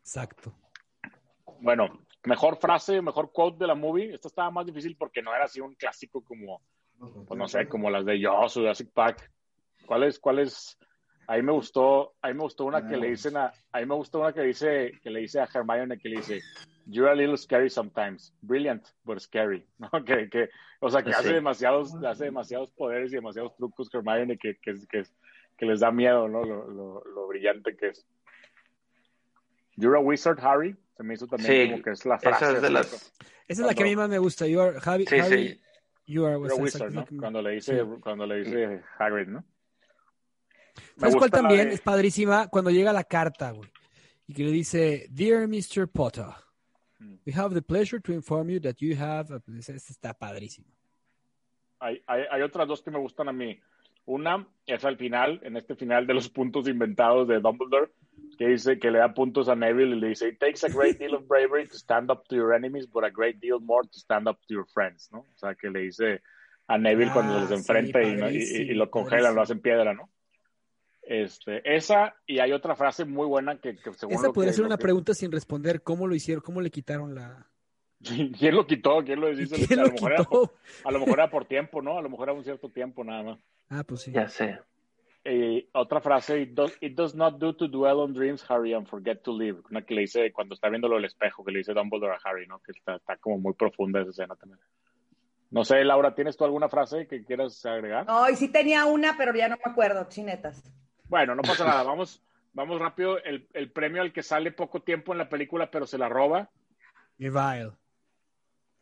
[0.00, 0.52] Exacto.
[1.60, 4.12] Bueno, mejor frase, mejor quote de la movie.
[4.12, 6.62] Esta estaba más difícil porque no era así un clásico como
[7.26, 9.30] pues no sé, como las de Joss o Jurassic Park.
[9.86, 10.76] ¿Cuál es, cuál es?
[11.26, 14.32] Ahí me gustó, ahí me gustó una que le dicen a, ahí me gustó una
[14.32, 16.40] que dice, que le dice a Hermione que le dice,
[16.90, 20.04] You're a little scary sometimes, brilliant but scary, ¿no?
[20.04, 24.56] Que, que o sea, que hace demasiados, hace demasiados poderes y demasiados trucos Hermione que,
[24.56, 25.04] que, que,
[25.56, 26.42] que les da miedo, ¿no?
[26.42, 28.04] Lo, lo, lo, brillante que es.
[29.76, 30.74] You're a wizard, Harry.
[30.96, 32.44] Se me hizo también como que es la frase.
[32.44, 32.86] Esa es, de las...
[32.92, 33.12] esa
[33.46, 34.46] es la que a mí más me gusta.
[34.48, 35.60] You are, Harry, sí, Harry, sí.
[36.06, 37.06] You are wizard, ¿no?
[37.20, 39.44] Cuando le dice, cuando le dice Hagrid, ¿no?
[40.96, 42.48] ¿Sabes cuál también es padrísima?
[42.48, 43.70] Cuando llega la carta, güey.
[44.26, 45.88] Y que le dice, Dear Mr.
[45.88, 46.26] Potter.
[47.26, 49.30] We have the pleasure to inform you that you have...
[49.32, 49.42] A...
[49.58, 50.66] Este está padrísimo.
[51.80, 53.58] Hay, hay, hay, otras dos que me gustan a mí.
[54.06, 57.90] Una es al final, en este final de los puntos inventados de Dumbledore,
[58.38, 60.98] que dice que le da puntos a Neville y le dice, it takes a great
[60.98, 63.98] deal of bravery to stand up to your enemies, but a great deal more to
[63.98, 65.20] stand up to your friends, ¿no?
[65.20, 66.22] O sea, que le dice
[66.66, 70.08] a Neville cuando ah, los enfrenta y, y, lo congelan, lo hacen piedra, ¿no?
[71.10, 74.76] Este, esa, y hay otra frase muy buena que, que según Esa podría ser una
[74.76, 76.40] pregunta sin responder, ¿cómo lo hicieron?
[76.40, 77.48] ¿Cómo le quitaron la...?
[78.38, 79.02] ¿Quién lo quitó?
[79.04, 79.56] ¿Quién lo hizo?
[79.56, 80.24] ¿Quién a, lo, mejor Era
[80.84, 81.98] a lo mejor era por tiempo, ¿no?
[81.98, 83.40] A lo mejor era un cierto tiempo nada más.
[83.68, 84.12] Ah, pues sí.
[84.12, 84.60] Ya sé.
[85.72, 89.20] Otra frase, it does, it does, not do to dwell on dreams, Harry, and forget
[89.24, 89.58] to live.
[89.68, 92.46] Una que le dice cuando está viéndolo el espejo, que le dice Dumbledore a Harry,
[92.46, 92.60] ¿no?
[92.60, 94.60] Que está, está como muy profunda esa escena también.
[95.50, 98.06] No sé, Laura, ¿tienes tú alguna frase que quieras agregar?
[98.06, 100.62] No, y sí tenía una, pero ya no me acuerdo, chinetas.
[101.10, 103.18] Bueno, no pasa nada, vamos, vamos rápido.
[103.18, 106.48] El, el, premio al que sale poco tiempo en la película, pero se la roba.
[107.18, 107.72] Neville.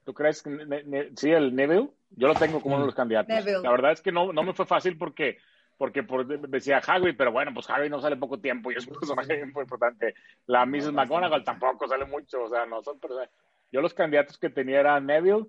[0.04, 1.90] ¿Tú crees que sí, el Neville?
[2.10, 3.44] Yo lo tengo como uno de los candidatos.
[3.44, 5.38] La verdad es que no, no me fue fácil porque
[5.78, 8.94] porque por, decía Hagrid, pero bueno, pues Hagrid no sale poco tiempo y es un
[8.94, 10.14] personaje muy importante.
[10.46, 10.92] La Mrs.
[10.92, 13.30] McGonagall tampoco sale mucho, o sea, no son personajes.
[13.70, 15.46] Yo los candidatos que tenía eran Neville,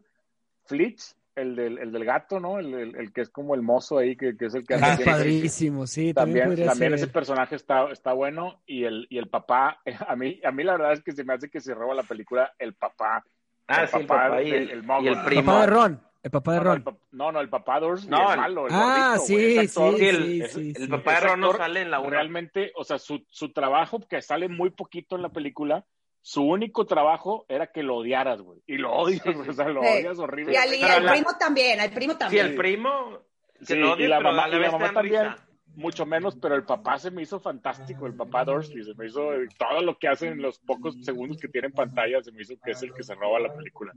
[0.65, 2.59] Flitch, el del, el del gato, ¿no?
[2.59, 4.75] El, el, que es como el mozo ahí, que, que es el que...
[4.75, 6.13] Ah, padrísimo, sí.
[6.13, 10.51] También, también, ese personaje está, está bueno y el, y el papá, a mí, a
[10.51, 13.23] mí la verdad es que se me hace que se roba la película el papá.
[13.67, 15.45] Ah, el sí, papá, el papá y el, el, y el primo.
[15.45, 16.01] papá de Ron.
[16.21, 16.85] El papá de Ron.
[17.11, 18.67] No, no, el papá de Dursley no, es malo.
[18.67, 22.09] El ah, sí, sí, sí, El papá de Ron no sale en la una.
[22.09, 25.85] Realmente, o sea, su, su trabajo, que sale muy poquito en la película,
[26.21, 28.61] su único trabajo era que lo odiaras, güey.
[28.67, 30.53] Y lo odias, o sea, lo odias horrible.
[30.53, 32.45] Y al, primo también, al primo también.
[32.45, 33.19] Sí, el primo.
[33.61, 35.35] Sí, y la mamá, y la mamá también.
[35.75, 39.29] Mucho menos, pero el papá se me hizo fantástico, el papá Dursley, se me hizo
[39.57, 42.55] todo lo que hacen en los pocos segundos que tiene en pantalla, se me hizo
[42.61, 43.93] que es el que se roba la película.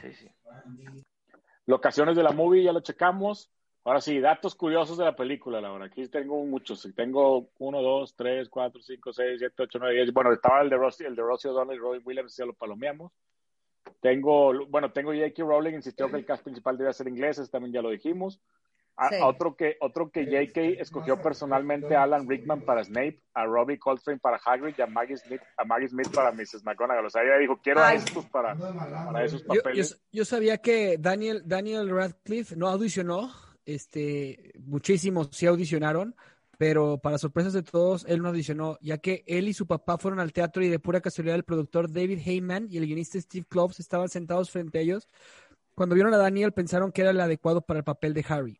[0.00, 0.28] Sí, sí.
[1.66, 3.50] locaciones de la movie, ya lo checamos.
[3.86, 5.86] Ahora sí, datos curiosos de la película, Laura.
[5.86, 6.88] Aquí tengo muchos.
[6.96, 10.12] Tengo uno, dos, tres, cuatro, cinco, seis, siete, ocho, nueve, diez.
[10.12, 13.12] Bueno, estaba el de Rossi, el de Rossi O'Donnell y Robin Williams, ya lo palomeamos.
[14.00, 15.42] Tengo, bueno, tengo J.K.
[15.42, 18.40] Rowling, insistió que el cast principal debía ser inglés, también ya lo dijimos.
[18.96, 20.80] A, otro que, otro que J.K.
[20.80, 25.18] escogió personalmente a Alan Rickman para Snape, a Robbie Coltrane para Hagrid y a Maggie
[25.18, 26.64] Smith, a Maggie Smith para Mrs.
[26.64, 27.04] McGonagall.
[27.04, 29.90] O sea, ella dijo, quiero a estos para, para esos papeles.
[29.90, 33.30] Yo, yo, sabía que Daniel, Daniel Radcliffe no audicionó
[33.66, 36.14] este, muchísimos sí audicionaron,
[36.58, 40.20] pero para sorpresas de todos, él no audicionó, ya que él y su papá fueron
[40.20, 43.80] al teatro y de pura casualidad el productor David Heyman y el guionista Steve Kloves
[43.80, 45.08] estaban sentados frente a ellos.
[45.74, 48.58] Cuando vieron a Daniel pensaron que era el adecuado para el papel de Harry.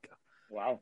[0.49, 0.81] Wow.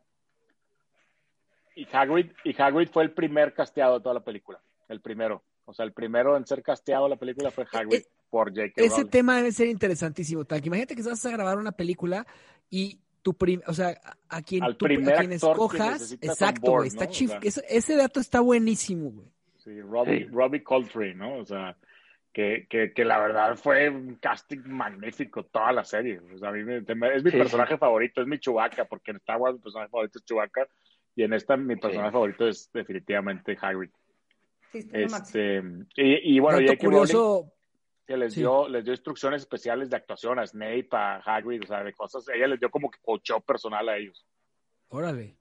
[1.74, 5.42] Y Hagrid, y Hagrid fue el primer casteado de toda la película, el primero.
[5.64, 8.82] O sea, el primero en ser casteado de la película fue Hagrid eh, por J.K.
[8.82, 10.66] Ese tema debe ser interesantísimo, Tank.
[10.66, 12.26] Imagínate que vas a grabar una película
[12.68, 17.08] y tu o sea, a quien, tú, a quien escojas, exacto, está
[17.42, 19.26] ese, dato está buenísimo, güey.
[19.58, 21.36] Sí, Robbie, Robbie Coltrane, ¿no?
[21.36, 21.76] O sea,
[22.32, 26.20] que, que, que, la verdad fue un casting magnífico toda la serie.
[26.34, 26.78] O sea, a mí me,
[27.14, 30.24] es mi personaje favorito, es mi Chewbacca, porque en Star Wars mi personaje favorito es
[30.24, 30.66] Chewbacca
[31.14, 33.90] y en esta mi personaje favorito es definitivamente Hagrid.
[34.72, 35.62] Sí, este,
[35.96, 37.52] y, y, bueno, y curioso,
[38.06, 41.82] que les dio les dio instrucciones especiales de actuación a Snape, a Hagrid, o sea,
[41.84, 42.24] de cosas.
[42.28, 44.26] Ella les dio como que coachó personal a ellos.
[44.88, 45.36] Órale.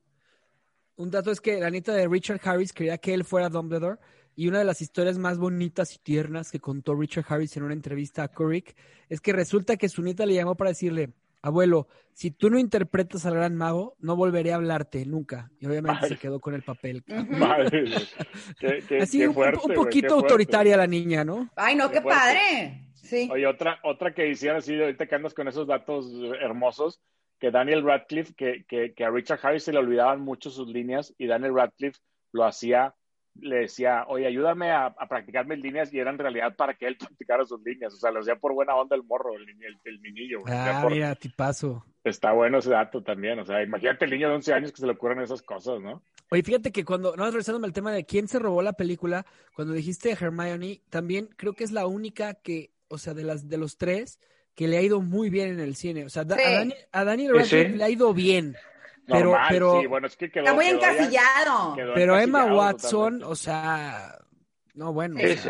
[0.95, 3.99] Un dato es que la nieta de Richard Harris quería que él fuera Dumbledore
[4.35, 7.73] y una de las historias más bonitas y tiernas que contó Richard Harris en una
[7.73, 8.75] entrevista a Kurick
[9.09, 13.25] es que resulta que su nieta le llamó para decirle, abuelo, si tú no interpretas
[13.25, 15.49] al gran mago, no volveré a hablarte nunca.
[15.59, 17.03] Y obviamente se quedó con el papel.
[17.29, 17.85] Madre.
[19.01, 21.49] Así un, poquito autoritaria la niña, ¿no?
[21.55, 22.85] Ay, no, qué, padre.
[22.95, 23.29] Sí.
[23.31, 27.01] Oye, otra, otra que hicieron así, ahorita que andas con esos datos hermosos,
[27.39, 31.13] que Daniel Radcliffe, que, que, que a Richard Harris se le olvidaban mucho sus líneas
[31.17, 31.99] y Daniel Radcliffe
[32.31, 32.95] lo hacía
[33.39, 36.97] le decía, oye, ayúdame a, practicar mis líneas y era en realidad para que él
[36.99, 37.93] practicara sus líneas.
[37.93, 40.39] O sea, lo hacía por buena onda el morro, el, el, el niñillo.
[40.47, 41.85] Ah, mira, tipazo.
[42.03, 43.39] Está bueno ese dato también.
[43.39, 46.01] O sea, imagínate el niño de 11 años que se le ocurren esas cosas, ¿no?
[46.29, 49.73] Oye, fíjate que cuando, no, regresándome al tema de quién se robó la película, cuando
[49.73, 53.77] dijiste Hermione, también creo que es la única que, o sea, de las de los
[53.77, 54.19] tres,
[54.55, 56.05] que le ha ido muy bien en el cine.
[56.05, 57.33] O sea, a, Daniel,
[57.77, 58.55] le ha ido bien.
[59.07, 61.75] Pero, pero bueno, es que está muy encasillado.
[61.93, 64.17] pero Emma Watson, o sea,
[64.73, 65.19] no, bueno.
[65.19, 65.41] es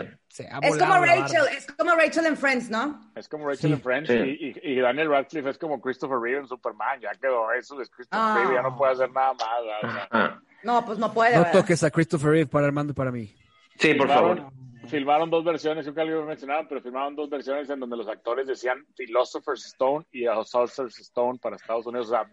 [0.80, 3.12] como Rachel, es como Rachel en Friends, ¿no?
[3.16, 7.00] Es como Rachel en Friends y, y, Daniel Radcliffe es como Christopher Reeve en Superman,
[7.02, 10.34] ya quedó eso es Christopher Reeve, ya no puede hacer nada más.
[10.64, 11.38] No, pues no puede.
[11.38, 13.34] No toques a Christopher Reeve para Armando y para mí.
[13.78, 14.52] Sí, por favor.
[14.88, 18.48] Filmaron dos versiones, yo creo que mencionaron, pero filmaron dos versiones en donde los actores
[18.48, 22.08] decían Philosopher's Stone y a Sorcerer's Stone para Estados Unidos.
[22.08, 22.30] O sea,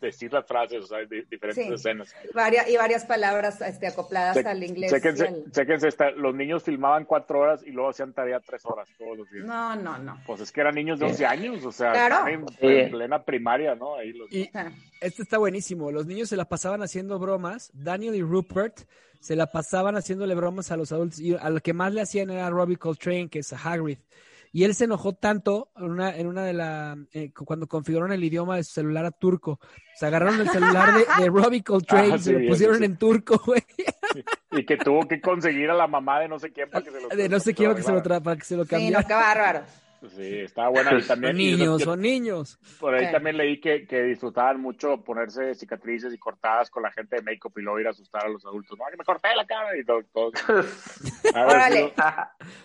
[0.00, 2.14] decir las frases, o sea, diferentes escenas.
[2.34, 4.92] Varias, y varias palabras este, acopladas al inglés.
[4.92, 9.30] Chéquense, esta, los niños filmaban cuatro horas y luego hacían tarea tres horas todos los
[9.30, 9.44] días.
[9.44, 10.20] No, no, no.
[10.26, 12.28] Pues es que eran niños de 11 años, o sea, claro.
[12.28, 13.96] en, plena primaria, ¿no?
[13.96, 14.30] Ahí los...
[14.32, 14.50] Y
[15.00, 15.90] este está buenísimo.
[15.90, 17.70] Los niños se la pasaban haciendo bromas.
[17.74, 18.80] Daniel y Rupert
[19.20, 22.30] se la pasaban haciéndole bromas a los adultos y a lo que más le hacían
[22.30, 23.98] era Robbie Coltrane, que es a Hagrid.
[24.54, 28.22] Y él se enojó tanto en una, en una de las, eh, cuando configuraron el
[28.22, 29.58] idioma de su celular a turco.
[29.96, 33.64] Se agarraron el celular de, de Robbie Coltrane y se lo pusieron en turco, güey.
[34.52, 37.00] Y que tuvo que conseguir a la mamá de no sé quién para que se
[37.00, 39.00] lo De no sé quién para que se lo, para que se lo cambiara.
[39.00, 39.64] Sí, no, qué bárbaro.
[40.10, 40.90] Sí, estaba buena.
[40.98, 42.58] Y también, son niños, son niños.
[42.78, 47.16] Por ahí también leí que, que, disfrutaban mucho ponerse cicatrices y cortadas con la gente
[47.16, 48.78] de make-up y luego ir a asustar a los adultos.
[48.78, 50.02] No, que me corté la cara y todo.
[50.12, 50.30] todo.
[51.34, 51.92] Órale.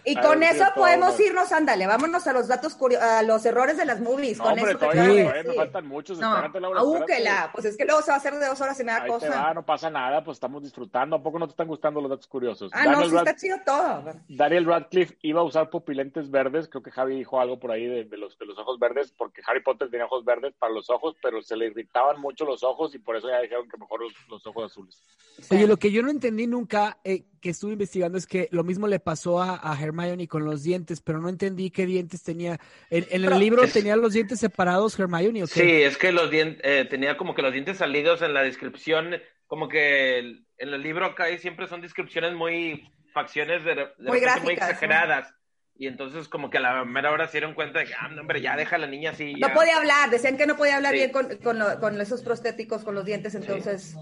[0.06, 3.86] y con eso podemos irnos, ándale, vámonos a los datos curiosos, a los errores de
[3.86, 4.38] las movies.
[4.38, 5.48] No, con hombre, eso todavía, sí.
[5.48, 6.20] me faltan muchos.
[6.20, 8.92] No, Laura, pues es que luego se va a hacer de dos horas y me
[8.92, 9.54] da cosa.
[9.54, 11.16] no pasa nada, pues estamos disfrutando.
[11.16, 12.72] ¿A poco no te están gustando los datos curiosos?
[12.74, 14.04] Ah, no, sí está chido todo.
[14.28, 18.00] Daniel Radcliffe iba a usar pupilentes verdes, creo que Javi dijo algo por ahí de
[18.06, 21.16] de los, de los ojos verdes, porque Harry Potter tenía ojos verdes para los ojos,
[21.22, 24.46] pero se le irritaban mucho los ojos y por eso ya dijeron que mejor los,
[24.48, 25.04] ojos azules.
[25.50, 28.88] Oye, lo que yo no entendí nunca, eh, que estuve investigando, es que lo mismo
[28.88, 32.60] le pasó a, a, Hermione con los dientes, pero no entendí qué dientes tenía.
[32.90, 35.54] ¿En, el libro tenía los dientes separados Hermione o qué?
[35.54, 39.16] Sí, es que los dientes, eh, tenía como que los dientes salidos en la descripción,
[39.48, 45.34] como que en el libro acá siempre son descripciones muy facciones de, muy, muy exageradas.
[45.80, 48.42] Y entonces como que a la mera hora se dieron cuenta de que, ah, hombre,
[48.42, 49.34] ya deja a la niña así.
[49.36, 53.06] No podía hablar, decían que no podía hablar bien con, con, esos prostéticos, con los
[53.06, 53.96] dientes, entonces...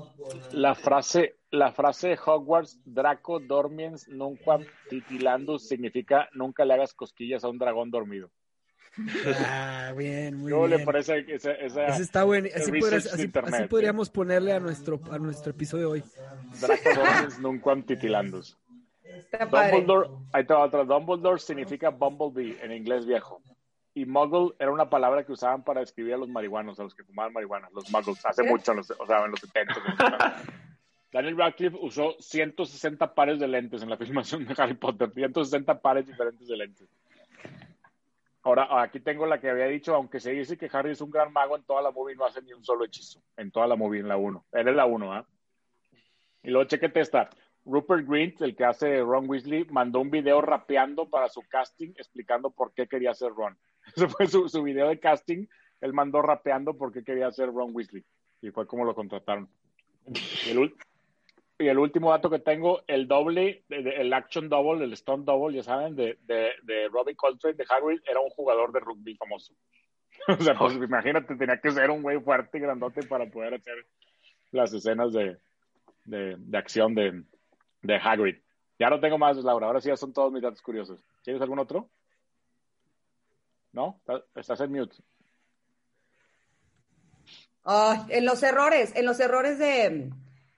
[0.51, 4.57] La frase, la frase de Hogwarts, Draco dormiens nunca
[4.89, 8.31] titilandus, significa nunca le hagas cosquillas a un dragón dormido.
[9.47, 10.79] Ah, bien, muy ¿Cómo bien.
[10.79, 12.49] le parece esa, esa Ese está bueno.
[12.55, 13.27] Así,
[13.69, 16.03] podríamos ponerle a nuestro, a nuestro episodio de hoy.
[16.59, 18.57] Dracodones nunquam titilandus.
[19.17, 19.71] Está padre.
[19.71, 20.83] Dumbledore, ahí te va otra.
[20.83, 23.41] Dumbledore significa bumblebee en inglés viejo.
[23.93, 27.03] Y muggle era una palabra que usaban para describir a los marihuanos, a los que
[27.03, 28.49] fumaban marihuana, los muggles, hace ¿Eh?
[28.49, 29.73] mucho, en los, o sea, en los 70.
[31.11, 36.05] Daniel Radcliffe usó 160 pares de lentes en la filmación de Harry Potter, 160 pares
[36.05, 36.87] diferentes de lentes.
[38.43, 41.33] Ahora, aquí tengo la que había dicho, aunque se dice que Harry es un gran
[41.33, 43.19] mago en toda la movie, no hace ni un solo hechizo.
[43.35, 44.45] En toda la movie, en la 1.
[44.51, 45.25] Él es la 1, ¿ah?
[46.43, 47.29] Y luego chequete esta.
[47.67, 52.49] Rupert Grint, el que hace Ron Weasley, mandó un video rapeando para su casting explicando
[52.49, 53.57] por qué quería ser Ron.
[53.95, 55.45] Ese fue su, su video de casting.
[55.81, 58.03] Él mandó rapeando por qué quería ser Ron Weasley.
[58.41, 59.49] Y fue como lo contrataron.
[60.45, 60.73] Y el,
[61.59, 65.63] y el último dato que tengo, el doble, el action double, el stunt double, ya
[65.63, 69.53] saben, de, de, de Robbie Coltrane, de Hagrid, era un jugador de rugby famoso.
[70.27, 73.85] o sea, pues imagínate, tenía que ser un güey fuerte y grandote para poder hacer
[74.51, 75.37] las escenas de,
[76.05, 77.23] de, de acción de,
[77.81, 78.37] de Hagrid.
[78.79, 79.67] Ya no tengo más, Laura.
[79.67, 81.03] Ahora sí ya son todos mis datos curiosos.
[81.23, 81.89] ¿Tienes algún otro?
[83.71, 84.01] ¿No?
[84.35, 84.95] ¿Estás- en mute.
[87.63, 90.09] Ay, en los errores, en los errores de...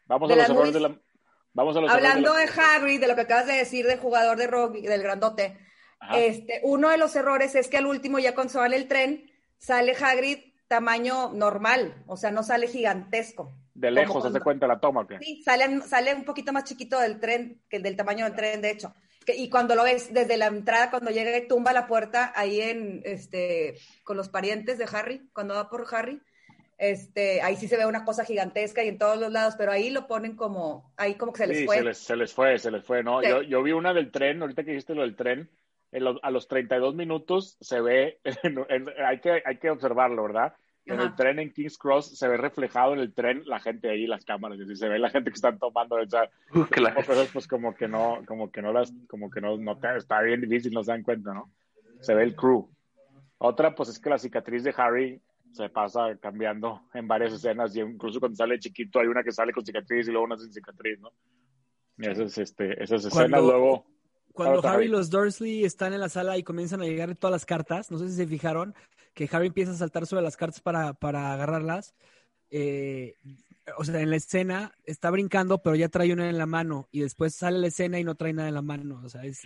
[0.05, 0.95] Vamos De a los errores de la...
[1.53, 4.47] Vamos a los Hablando de Hagrid, de lo que acabas de decir del jugador de
[4.47, 5.57] rugby, del grandote,
[5.99, 6.19] Ajá.
[6.19, 8.87] este, uno de los errores es que al último, ya cuando se va en el
[8.87, 13.51] tren, sale Hagrid tamaño normal, o sea, no sale gigantesco.
[13.79, 15.07] De lejos, Como ¿se cuando- cuenta la toma?
[15.07, 15.19] qué?
[15.19, 18.71] Sí, sale, sale un poquito más chiquito del tren, que del tamaño del tren, de
[18.71, 18.93] hecho.
[19.25, 22.59] Que- y cuando lo ves desde la entrada, cuando llega y tumba la puerta ahí
[22.59, 26.19] en, este, con los parientes de Harry, cuando va por Harry,
[26.77, 29.89] este, ahí sí se ve una cosa gigantesca y en todos los lados, pero ahí
[29.89, 31.75] lo ponen como, ahí como que se les sí, fue.
[31.77, 33.21] Se les, se les fue, se les fue, ¿no?
[33.21, 33.27] Sí.
[33.29, 35.49] Yo, yo vi una del tren, ahorita que dijiste lo del tren,
[35.91, 40.23] en los- a los 32 minutos se ve, en- en- hay, que, hay que observarlo,
[40.23, 40.53] ¿verdad?
[40.93, 44.07] En el tren en King's Cross se ve reflejado en el tren la gente ahí,
[44.07, 46.95] las cámaras, y se ve la gente que están tomando, o sea, Uh, claro.
[47.05, 50.41] cosas pues como que no, como que no las, como que no, no está bien
[50.41, 51.51] difícil, no se dan cuenta, ¿no?
[52.01, 52.67] Se ve el crew.
[53.37, 55.21] Otra, pues es que la cicatriz de Harry
[55.51, 59.51] se pasa cambiando en varias escenas, y incluso cuando sale chiquito hay una que sale
[59.53, 61.11] con cicatriz y luego una sin cicatriz, ¿no?
[61.97, 63.85] Y esas, este, esas escenas Cuando- luego...
[64.31, 64.87] Cuando Harry y Harry.
[64.87, 68.07] los Dursley están en la sala y comienzan a llegar todas las cartas, no sé
[68.07, 68.73] si se fijaron,
[69.13, 71.95] que Harry empieza a saltar sobre las cartas para, para agarrarlas.
[72.51, 73.15] eh,
[73.77, 77.01] o sea, en la escena está brincando, pero ya trae una en la mano y
[77.01, 78.99] después sale la escena y no trae nada en la mano.
[79.03, 79.41] O sea, es-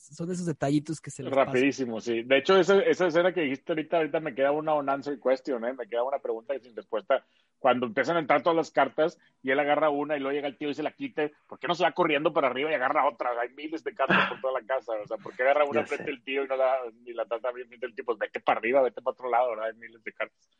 [0.00, 1.46] son esos detallitos que se les pasan.
[1.46, 2.22] Rapidísimo, sí.
[2.24, 5.74] De hecho, esa, esa escena que dijiste ahorita, ahorita me queda una unanswered question, ¿eh?
[5.74, 7.24] Me queda una pregunta sin respuesta.
[7.58, 10.56] Cuando empiezan a entrar todas las cartas y él agarra una y luego llega el
[10.56, 13.08] tío y se la quita, ¿por qué no se va corriendo para arriba y agarra
[13.08, 13.30] otra?
[13.40, 16.10] Hay miles de cartas por toda la casa, o sea, ¿por qué agarra una frente
[16.10, 18.04] el tío y no la, ni la trata bien frente el tío?
[18.04, 19.66] Pues vete para arriba, vete para otro lado, ¿verdad?
[19.66, 20.50] Hay miles de cartas.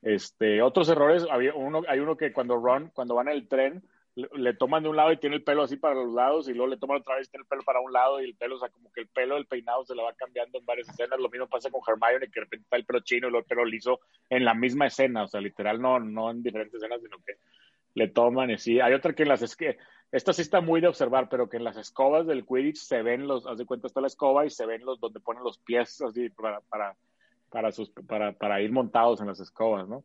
[0.00, 3.82] Este, otros errores, había uno, hay uno que cuando Ron, cuando van en el tren,
[4.14, 6.68] le, toman de un lado y tiene el pelo así para los lados y luego
[6.68, 8.58] le toman otra vez y tiene el pelo para un lado y el pelo, o
[8.58, 11.18] sea, como que el pelo del peinado se le va cambiando en varias escenas.
[11.18, 13.48] Lo mismo pasa con Hermione, que de repente está el pelo chino y luego el
[13.48, 17.18] pelo liso en la misma escena, o sea, literal, no, no en diferentes escenas, sino
[17.24, 17.34] que
[17.94, 18.80] le toman y sí.
[18.80, 19.78] Hay otra que en las es que
[20.10, 23.26] esta sí está muy de observar, pero que en las escobas del Quidditch se ven
[23.26, 26.02] los, haz de cuenta está la escoba y se ven los donde ponen los pies
[26.02, 26.96] así para, para,
[27.48, 30.04] para sus, para, para ir montados en las escobas, ¿no?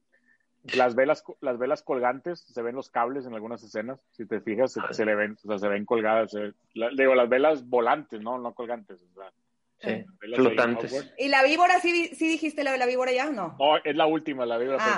[0.76, 4.74] Las velas, las velas colgantes, se ven los cables en algunas escenas, si te fijas,
[4.74, 8.22] se, se le ven, o sea, se ven colgadas, se- la- digo, las velas volantes,
[8.22, 8.38] ¿no?
[8.38, 9.32] No colgantes, o sea,
[9.80, 10.04] Sí,
[10.34, 11.14] flotantes.
[11.20, 13.56] ¿Y la víbora sí, sí dijiste la de la víbora ya o no?
[13.60, 14.80] No, es la última, la víbora.
[14.82, 14.98] Ah,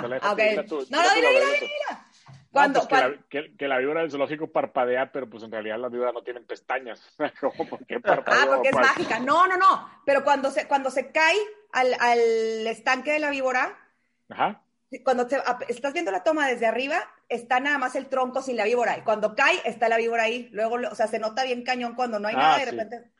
[0.66, 2.06] tú, No, no, dila, dila, dila
[2.50, 5.78] Cuando, pues que, la, que, que la víbora del zoológico parpadea, pero pues en realidad
[5.78, 7.14] las víboras no tienen pestañas.
[7.40, 7.68] ¿Cómo?
[7.68, 8.42] ¿Por qué parpadea?
[8.42, 9.20] Ah, porque es mágica.
[9.20, 9.86] No, no, no.
[10.06, 11.36] Pero cuando se, cuando se cae
[11.72, 13.76] al, al estanque de la víbora,
[14.30, 14.62] Ajá.
[15.04, 15.38] Cuando te-
[15.68, 16.96] estás viendo la toma desde arriba,
[17.28, 18.98] está nada más el tronco sin la víbora.
[18.98, 20.48] Y cuando cae, está la víbora ahí.
[20.52, 22.76] Luego, o sea, se nota bien cañón cuando no hay Ah, nada y de sí.
[22.76, 23.10] repente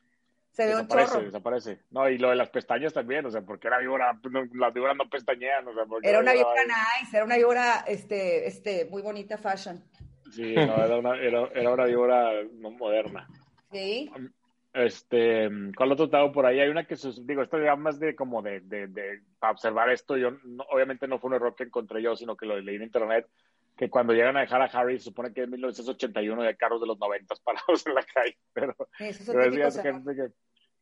[0.50, 1.24] se ve un Desaparece, chorro.
[1.26, 1.80] desaparece.
[1.90, 4.74] No, y lo de las pestañas también, o sea, porque la víbora, pues, no, las
[4.74, 8.48] víboras no pestañean, o sea, porque Era una víbora víbora- nice, era una víbora este,
[8.48, 9.82] este, muy bonita fashion.
[10.32, 13.28] Sí, no, era una, era, era una víbora no moderna.
[13.72, 14.10] Sí.
[14.72, 16.60] Este, ¿cuál otro estaba por ahí?
[16.60, 20.16] Hay una que, digo, esto ya más de como de, de, de para observar esto,
[20.16, 22.82] yo, no- obviamente no fue un error que encontré yo, sino que lo leí en
[22.84, 23.26] internet,
[23.76, 26.80] que cuando llegan a dejar a Harry, se supone que es 1981 y hay carros
[26.80, 29.92] de los 90 parados en la calle, pero, Eso es pero típico es error.
[29.94, 30.28] gente que,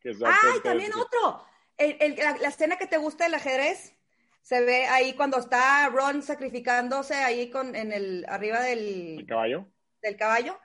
[0.03, 1.45] que se da ¡Ay, de también que- otro!
[1.79, 3.97] El- el- la, la escena que te gusta del ajedrez,
[4.43, 9.67] se ve ahí cuando está Ron sacrificándose ahí con, en el, arriba del, ¿El caballo?
[10.03, 10.59] del caballo.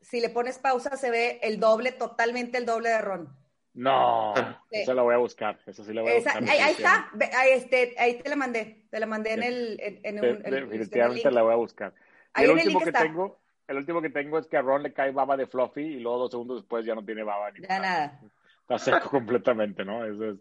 [0.00, 3.36] Si le pones pausa, se ve el doble, totalmente el doble de Ron.
[3.74, 4.34] No,
[4.70, 5.58] esa la voy a buscar.
[5.66, 6.42] Esa sí la voy a buscar.
[6.48, 8.86] Ahí, está, ahí, este, ahí te la mandé.
[8.90, 9.78] Te la mandé en el.
[9.80, 11.94] En, un, definitivamente la voy a buscar.
[12.34, 13.38] el último que tengo,
[13.68, 16.18] el último que tengo es que a Ron le cae baba de Fluffy y luego
[16.18, 18.20] dos segundos después ya no tiene baba ni Ya nada.
[18.62, 20.04] Está seco completamente, ¿no?
[20.04, 20.38] Eso es.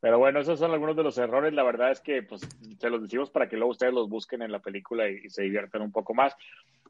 [0.00, 1.52] Pero bueno, esos son algunos de los errores.
[1.54, 2.42] La verdad es que pues,
[2.78, 5.82] se los decimos para que luego ustedes los busquen en la película y, se diviertan
[5.82, 6.36] un poco más.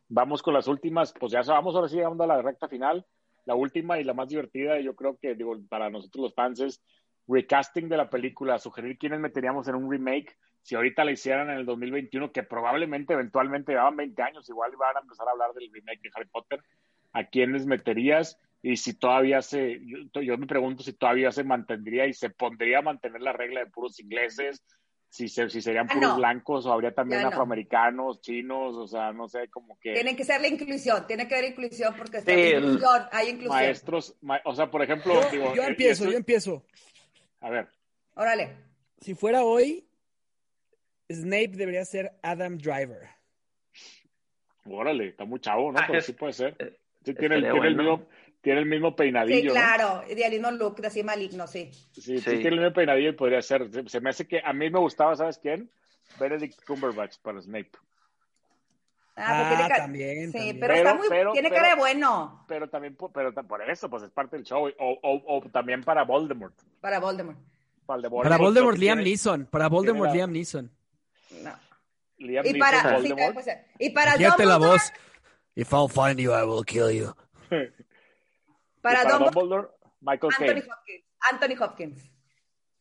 [0.08, 3.04] Vamos con las últimas, pues ya vamos ahora sí llegando a la recta final.
[3.44, 6.82] La última y la más divertida, yo creo que digo, para nosotros los fans es
[7.28, 10.36] recasting de la película, sugerir quiénes meteríamos en un remake.
[10.62, 14.96] Si ahorita la hicieran en el 2021, que probablemente eventualmente llevaban 20 años, igual iban
[14.96, 16.60] a empezar a hablar del remake de Harry Potter,
[17.12, 18.38] ¿a quiénes meterías?
[18.62, 19.80] y si todavía se,
[20.12, 23.70] yo, me pregunto si todavía se mantendría y se pondría a mantener la regla de
[23.70, 24.64] puros ingleses,
[25.16, 29.28] si, se, si serían ah, puros blancos o habría también afroamericanos, chinos, o sea, no
[29.28, 29.94] sé, como que...
[29.94, 33.48] Tiene que ser la inclusión, tiene que haber inclusión porque hay inclusión.
[33.48, 34.14] Maestros,
[34.44, 35.14] o sea, por ejemplo...
[35.32, 36.66] Yo, eh, empiezo, yo empiezo.
[37.40, 37.68] A ver.
[38.14, 38.56] Órale.
[39.00, 39.88] Si fuera hoy,
[41.10, 43.08] Snape debería ser Adam Driver.
[44.66, 45.80] Órale, está muy chavo, ¿no?
[45.86, 46.56] Pero sí puede ser.
[46.58, 48.06] Eh, sí, tiene, tiene el mismo
[48.46, 49.40] tiene el mismo peinadillo.
[49.40, 50.02] Sí, claro, ¿no?
[50.06, 51.68] el mismo look, así maligno, sí.
[51.90, 52.22] Sí, sí.
[52.22, 53.68] tiene el mismo peinadillo y podría ser.
[53.90, 55.68] Se me hace que a mí me gustaba, ¿sabes quién?
[56.20, 57.72] Benedict Cumberbatch para Snape.
[59.16, 60.30] Ah, ah también.
[60.30, 61.08] Sí, pero, está muy.
[61.32, 62.44] tiene cara de bueno.
[62.46, 64.68] Pero también, pero por eso, pues es parte del show.
[64.78, 66.54] O, o, o también para Voldemort.
[66.80, 67.38] Para Voldemort.
[67.84, 69.46] Para Voldemort, para Voldemort Liam Neeson.
[69.46, 70.70] Para Voldemort, Liam Neeson.
[71.42, 71.52] No.
[72.18, 73.40] Liam y Neeson, para, Voldemort.
[73.40, 74.46] Sí, y para Dumbledore.
[74.46, 74.92] la voz.
[75.56, 77.12] If I'll find you, I will kill you.
[78.94, 79.68] Para, Dumbledore,
[80.00, 81.04] Michael Anthony Hopkins.
[81.30, 82.10] Anthony Hopkins.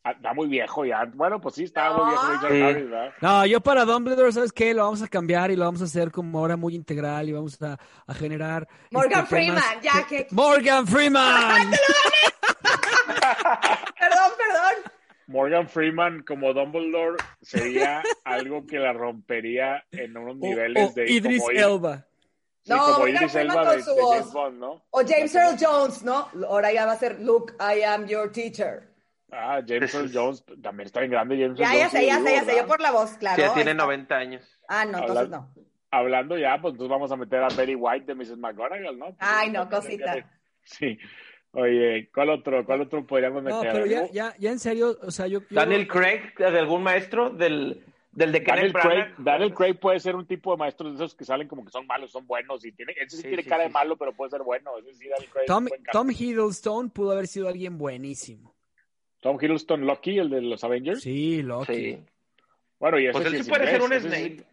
[0.04, 1.04] Ah, está muy viejo ya.
[1.16, 4.72] Bueno, pues sí, está muy viejo No, yo para Dumbledore, ¿sabes qué?
[4.76, 7.60] Lo vamos a cambiar y lo vamos a hacer como ahora muy integral y vamos
[7.64, 8.68] a, a generar...
[8.92, 10.28] Morgan Freeman, ya que...
[10.30, 11.72] ¡Morgan Freeman!
[14.00, 14.92] perdón, perdón.
[15.26, 21.12] Morgan Freeman como Dumbledore sería algo que la rompería en unos niveles de...
[21.12, 22.06] Idris Elba
[22.68, 24.18] no, como Idris Elba de, su voz.
[24.18, 24.86] James Bond, ¿no?
[24.90, 26.30] O James Earl Jones, ¿no?
[26.48, 28.92] Ahora ya va a ser Luke, I am your teacher.
[29.32, 31.38] Ah, James Earl Jones también está bien grande.
[31.38, 33.42] James ya, ya sé, ya sé, ya sé, yo por la voz, claro.
[33.42, 34.60] Ya tiene 90 años.
[34.68, 35.54] Ah, no, entonces no.
[35.92, 38.38] Hablando ya, pues entonces vamos a meter a Betty White de Mrs.
[38.38, 39.16] McGonagall, ¿no?
[39.20, 40.30] Ay, no, cosita.
[40.64, 40.98] Sí.
[41.52, 43.68] Oye, ¿cuál otro, cuál otro podríamos meter?
[43.68, 45.40] No, pero ya, ya, ya en serio, o sea, yo...
[45.50, 47.85] Daniel Craig, de algún maestro del
[48.16, 51.26] del de Daniel Craig, Daniel Craig puede ser un tipo de maestro de esos que
[51.26, 52.66] salen como que son malos, son buenos.
[52.66, 54.72] Y tiene, ese sí, tiene cara de malo, pero puede ser bueno.
[55.46, 58.56] Tom, Tom, Hiddleston pudo haber sido alguien buenísimo.
[59.20, 61.02] Tom Hiddleston, Loki, el de los Avengers.
[61.02, 62.00] Sí, Loki.
[62.80, 64.46] Bueno, y ese pues sí es puede ser un Snake.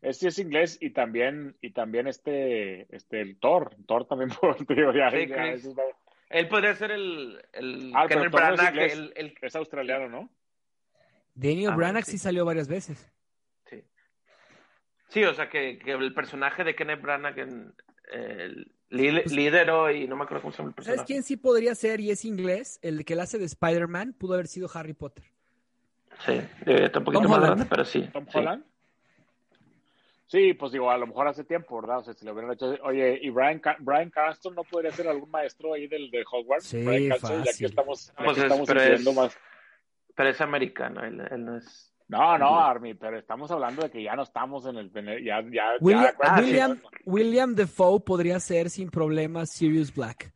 [0.00, 3.76] Este es inglés y también, y también este, este, el Thor.
[3.86, 4.64] Thor también puede,
[4.96, 5.08] ya,
[6.30, 10.30] Él podría ser el, el ah, Branagh, el, el, es australiano, ¿no?
[11.34, 12.18] Daniel ah, Branagh sí.
[12.18, 13.10] salió varias veces.
[13.68, 13.82] Sí.
[15.08, 17.74] Sí, o sea que, que el personaje de Kenneth Branagh, en,
[18.12, 20.96] el pues líder y no me acuerdo cómo se llama el personaje.
[20.98, 22.78] ¿Sabes quién sí podría ser y es inglés?
[22.82, 25.24] El que la hace de Spider-Man pudo haber sido Harry Potter.
[26.26, 28.08] Sí, está un poquito más grande, pero sí.
[28.12, 28.64] ¿Tom Holland?
[30.26, 31.98] Sí, pues digo, a lo mejor hace tiempo, ¿verdad?
[31.98, 32.74] O sea, si lo hubieran hecho.
[32.84, 36.68] Oye, ¿y Brian, Brian Carston no podría ser algún maestro ahí del de Hogwarts?
[36.68, 37.42] Sí, Brian fácil.
[37.44, 39.38] ya que estamos, pues estamos más.
[40.14, 41.88] Pero es americano, él, no es.
[42.08, 44.92] No, no, Army, pero estamos hablando de que ya no estamos en el.
[45.24, 50.32] Ya, ya, William, William, William Defoe podría ser sin problemas Sirius Black.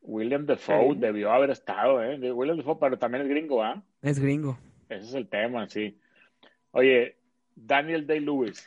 [0.00, 2.32] William Defoe debió haber estado, ¿eh?
[2.32, 3.82] William Defoe, pero también es gringo, ¿ah?
[4.00, 4.56] Es gringo.
[4.88, 6.00] Ese es el tema, sí.
[6.70, 7.18] Oye,
[7.54, 8.66] Daniel Day-Lewis.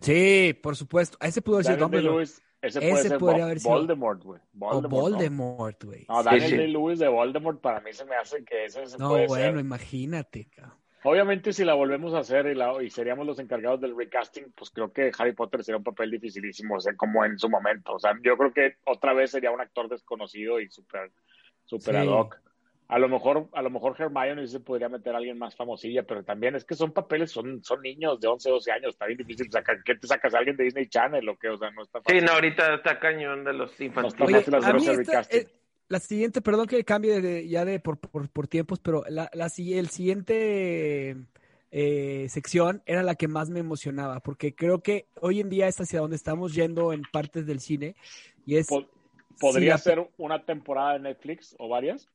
[0.00, 1.16] Sí, por supuesto.
[1.20, 2.26] Ese pudo ser Daniel
[2.62, 4.40] ese, puede ser podría haber sido Voldemort, güey.
[4.52, 6.06] Voldemort, o Voldemort, güey.
[6.08, 9.26] No, Daniel Day-Lewis de Voldemort para mí se me hace que ese se no, puede
[9.26, 10.80] bueno, imagínate, cabrón.
[11.02, 14.70] Obviamente, si la volvemos a hacer y, la, y, seríamos los encargados del recasting, pues
[14.70, 17.94] creo que Harry Potter sería un papel dificilísimo, o sea, como en su momento.
[17.94, 21.10] O sea, yo creo que otra vez sería un actor desconocido y súper
[21.64, 22.40] super ad hoc.
[22.90, 26.24] A lo mejor, a lo mejor Hermione se podría meter a alguien más famosilla, pero
[26.24, 29.48] también es que son papeles, son, son niños de 11, 12 años, está bien difícil
[29.48, 29.76] sacar.
[29.84, 31.50] ¿Qué te sacas a alguien de Disney Channel o qué?
[31.50, 32.18] O sea, no está fácil.
[32.18, 34.48] Sí, no, ahorita está cañón de los infantiles.
[34.48, 34.86] Oye, a mí
[35.30, 35.46] eh,
[35.86, 39.46] la siguiente, perdón que cambie de, ya de por, por, por, tiempos, pero la, la
[39.46, 41.16] el siguiente
[41.70, 45.80] eh, sección era la que más me emocionaba, porque creo que hoy en día es
[45.80, 47.94] hacia donde estamos yendo en partes del cine
[48.46, 48.66] y es...
[49.38, 52.10] ¿Podría ser una temporada de Netflix o varias?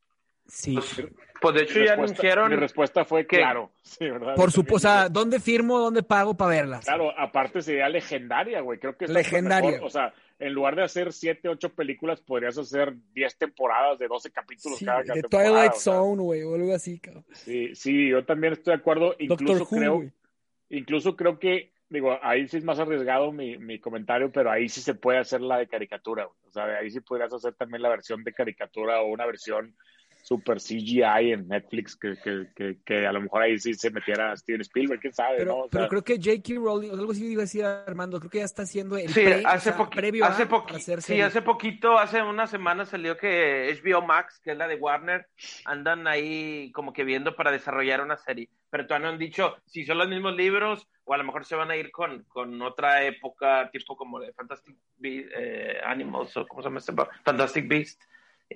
[0.47, 0.75] Sí.
[0.75, 1.07] Pues,
[1.41, 2.49] pues de hecho ya anunciaron.
[2.49, 3.71] Mi respuesta fue claro.
[3.81, 4.35] Sí, ¿verdad?
[4.35, 6.85] Por supuesto, o sea, ¿dónde firmo, dónde pago para verlas?
[6.85, 8.79] Claro, aparte sería legendaria, güey.
[8.79, 9.79] Creo que es legendaria.
[9.83, 14.31] O sea, en lugar de hacer 7, 8 películas, podrías hacer 10 temporadas de 12
[14.31, 17.25] capítulos cada, cada de Twilight Zone, güey, o algo así, cabrón.
[17.33, 19.15] Sí, sí, yo también estoy de acuerdo.
[19.19, 20.03] Incluso creo,
[20.69, 24.81] incluso creo que, digo, ahí sí es más arriesgado mi, mi comentario, pero ahí sí
[24.81, 26.27] se puede hacer la de caricatura.
[26.27, 29.75] O sea, ahí sí podrías hacer también la versión de caricatura o una versión
[30.25, 34.35] super CGI en Netflix que, que, que, que, a lo mejor ahí sí se metiera
[34.35, 35.67] Steven Spielberg, quién sabe, pero, ¿no?
[35.69, 36.59] pero creo que J.K.
[36.59, 39.69] Rowling, algo así iba a decir Armando, creo que ya está haciendo el sí, hace
[39.69, 44.39] o sea, previo hace a Sí, hace poquito, hace una semana salió que HBO Max,
[44.43, 45.27] que es la de Warner,
[45.63, 49.85] andan ahí como que viendo para desarrollar una serie, pero todavía no han dicho si
[49.85, 53.03] son los mismos libros o a lo mejor se van a ir con, con otra
[53.03, 56.93] época, tipo como de Fantastic Be eh, Animals o cómo se llama este?
[57.23, 58.01] Fantastic Beast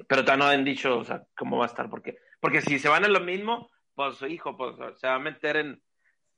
[0.07, 2.89] pero todavía no han dicho, o sea, cómo va a estar, porque, porque si se
[2.89, 5.81] van a lo mismo, pues, hijo, pues se va a meter en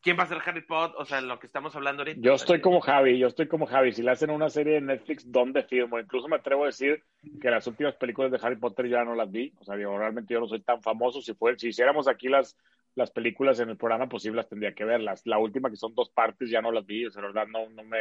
[0.01, 2.19] quién va a ser Harry Potter, o sea, en lo que estamos hablando ahorita.
[2.21, 3.93] Yo estoy como Javi, yo estoy como Javi.
[3.93, 5.99] Si le hacen una serie de Netflix, ¿dónde firmo?
[5.99, 7.03] Incluso me atrevo a decir
[7.39, 9.53] que las últimas películas de Harry Potter ya no las vi.
[9.59, 11.21] O sea, digo, realmente yo no soy tan famoso.
[11.21, 12.57] Si, fue, si hiciéramos aquí las,
[12.95, 15.21] las películas en el programa, pues sí las tendría que verlas.
[15.25, 17.05] La última, que son dos partes, ya no las vi.
[17.05, 17.99] O sea, la verdad, no, no me.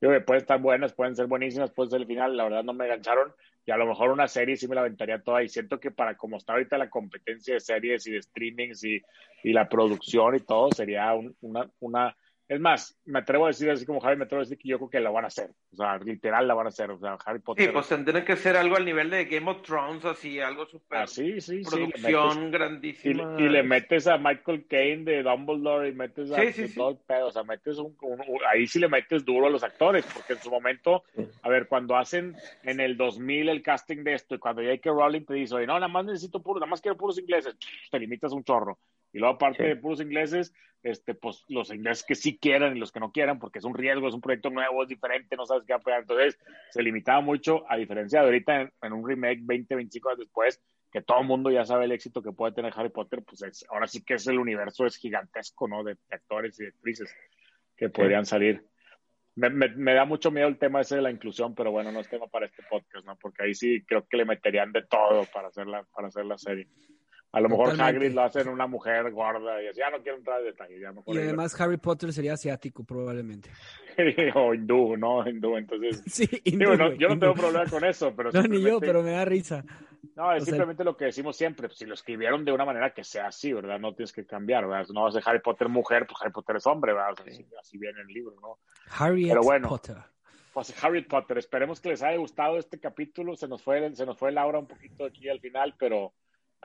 [0.00, 2.36] Digo, pueden estar buenas, pueden ser buenísimas, pueden ser el final.
[2.36, 3.32] La verdad, no me engancharon
[3.66, 6.16] y a lo mejor una serie sí me la aventaría toda y siento que para
[6.16, 9.02] como está ahorita la competencia de series y de streamings y,
[9.42, 12.16] y la producción y todo, sería una, una,
[12.48, 14.78] es más, me atrevo a decir así como Javi, me atrevo a decir que yo
[14.78, 15.50] creo que la van a hacer.
[15.72, 16.90] O sea, literal la van a hacer.
[16.92, 17.66] O sea, Harry Potter.
[17.66, 20.98] Sí, pues tendría que ser algo al nivel de Game of Thrones, así, algo súper.
[20.98, 23.36] Ah, sí, sí, producción sí, grandísima.
[23.38, 26.36] Y, y, le metes a Michael Caine de Dumbledore y metes a.
[26.36, 27.26] Sí, sí, todo pedo.
[27.26, 30.40] O sea, metes un, un, Ahí sí le metes duro a los actores, porque en
[30.40, 31.02] su momento,
[31.42, 34.88] a ver, cuando hacen en el 2000 el casting de esto y cuando J.K.
[34.90, 37.56] Rowling te dice, oye, no, nada más necesito puros, nada más quiero puros ingleses,
[37.90, 38.78] te limitas un chorro.
[39.16, 40.52] Y luego, aparte de puros ingleses,
[40.82, 43.72] este, pues los ingleses que sí quieran y los que no quieran, porque es un
[43.72, 46.00] riesgo, es un proyecto nuevo, es diferente, no sabes qué va a pegar.
[46.02, 46.38] Entonces,
[46.70, 50.62] se limitaba mucho, a diferencia de ahorita en, un remake 20, 25 años después,
[50.92, 53.64] que todo el mundo ya sabe el éxito que puede tener Harry Potter, pues es,
[53.70, 55.82] ahora sí que es el universo, es gigantesco, ¿no?
[55.82, 57.10] De, actores y de actrices
[57.74, 58.66] que podrían salir.
[59.34, 62.00] Me, me, me, da mucho miedo el tema ese de la inclusión, pero bueno, no
[62.00, 63.16] es tema para este podcast, ¿no?
[63.16, 66.36] Porque ahí sí creo que le meterían de todo para hacer la, para hacer la
[66.36, 66.68] serie.
[67.32, 67.80] A lo mejor.
[67.80, 70.80] Hagrid lo hacen una mujer gorda y así, ya no quiero entrar en detalles.
[70.80, 73.50] Ya y además Harry Potter sería asiático probablemente.
[74.34, 75.28] o hindú, ¿no?
[75.28, 76.02] Hindú, entonces...
[76.06, 78.30] Sí, hindú, digo, no, yo no tengo problema con eso, pero...
[78.32, 79.64] No, ni yo, pero me da risa.
[80.14, 80.90] No, es o simplemente sea...
[80.90, 83.78] lo que decimos siempre, pues, si lo escribieron de una manera que sea así, ¿verdad?
[83.78, 84.86] No tienes que cambiar, ¿verdad?
[84.94, 87.12] No vas a Harry Potter mujer, pues Harry Potter es hombre, ¿verdad?
[87.12, 87.42] O sea, sí.
[87.42, 88.58] así, así, viene el libro, ¿no?
[88.88, 89.96] Harry pero bueno, Potter.
[90.54, 94.16] Pues Harry Potter, esperemos que les haya gustado este capítulo, se nos fue, se nos
[94.16, 96.14] fue Laura un poquito aquí al final, pero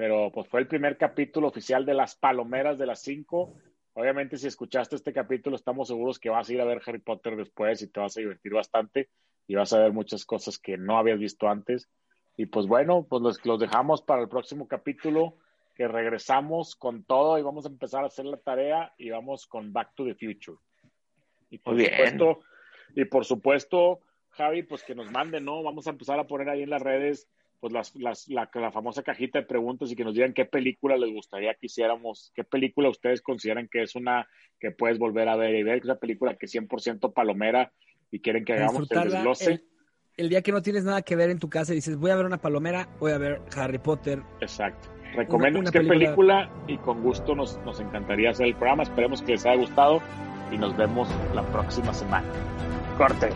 [0.01, 3.53] pero pues fue el primer capítulo oficial de las Palomeras de las 5.
[3.93, 7.35] Obviamente si escuchaste este capítulo estamos seguros que vas a ir a ver Harry Potter
[7.35, 9.09] después y te vas a divertir bastante
[9.45, 11.87] y vas a ver muchas cosas que no habías visto antes.
[12.35, 15.35] Y pues bueno, pues los, los dejamos para el próximo capítulo
[15.75, 19.71] que regresamos con todo y vamos a empezar a hacer la tarea y vamos con
[19.71, 20.57] Back to the Future.
[21.51, 22.39] Y por Muy supuesto,
[22.95, 23.99] y por supuesto,
[24.31, 25.61] Javi, pues que nos manden, ¿no?
[25.61, 27.29] Vamos a empezar a poner ahí en las redes
[27.61, 30.97] pues las, las, la, la, famosa cajita de preguntas y que nos digan qué película
[30.97, 34.27] les gustaría que hiciéramos, qué película ustedes consideran que es una
[34.59, 37.71] que puedes volver a ver y ver, que es una película que es 100% palomera
[38.09, 39.51] y quieren que hagamos el desglose.
[39.51, 39.63] El,
[40.17, 42.15] el, día que no tienes nada que ver en tu casa y dices, voy a
[42.15, 44.23] ver una palomera, voy a ver Harry Potter.
[44.41, 44.89] Exacto.
[45.15, 46.47] Recomiendan qué película...
[46.47, 48.83] película y con gusto nos, nos encantaría hacer el programa.
[48.83, 50.01] Esperemos que les haya gustado
[50.51, 52.27] y nos vemos la próxima semana.
[52.97, 53.29] Corte.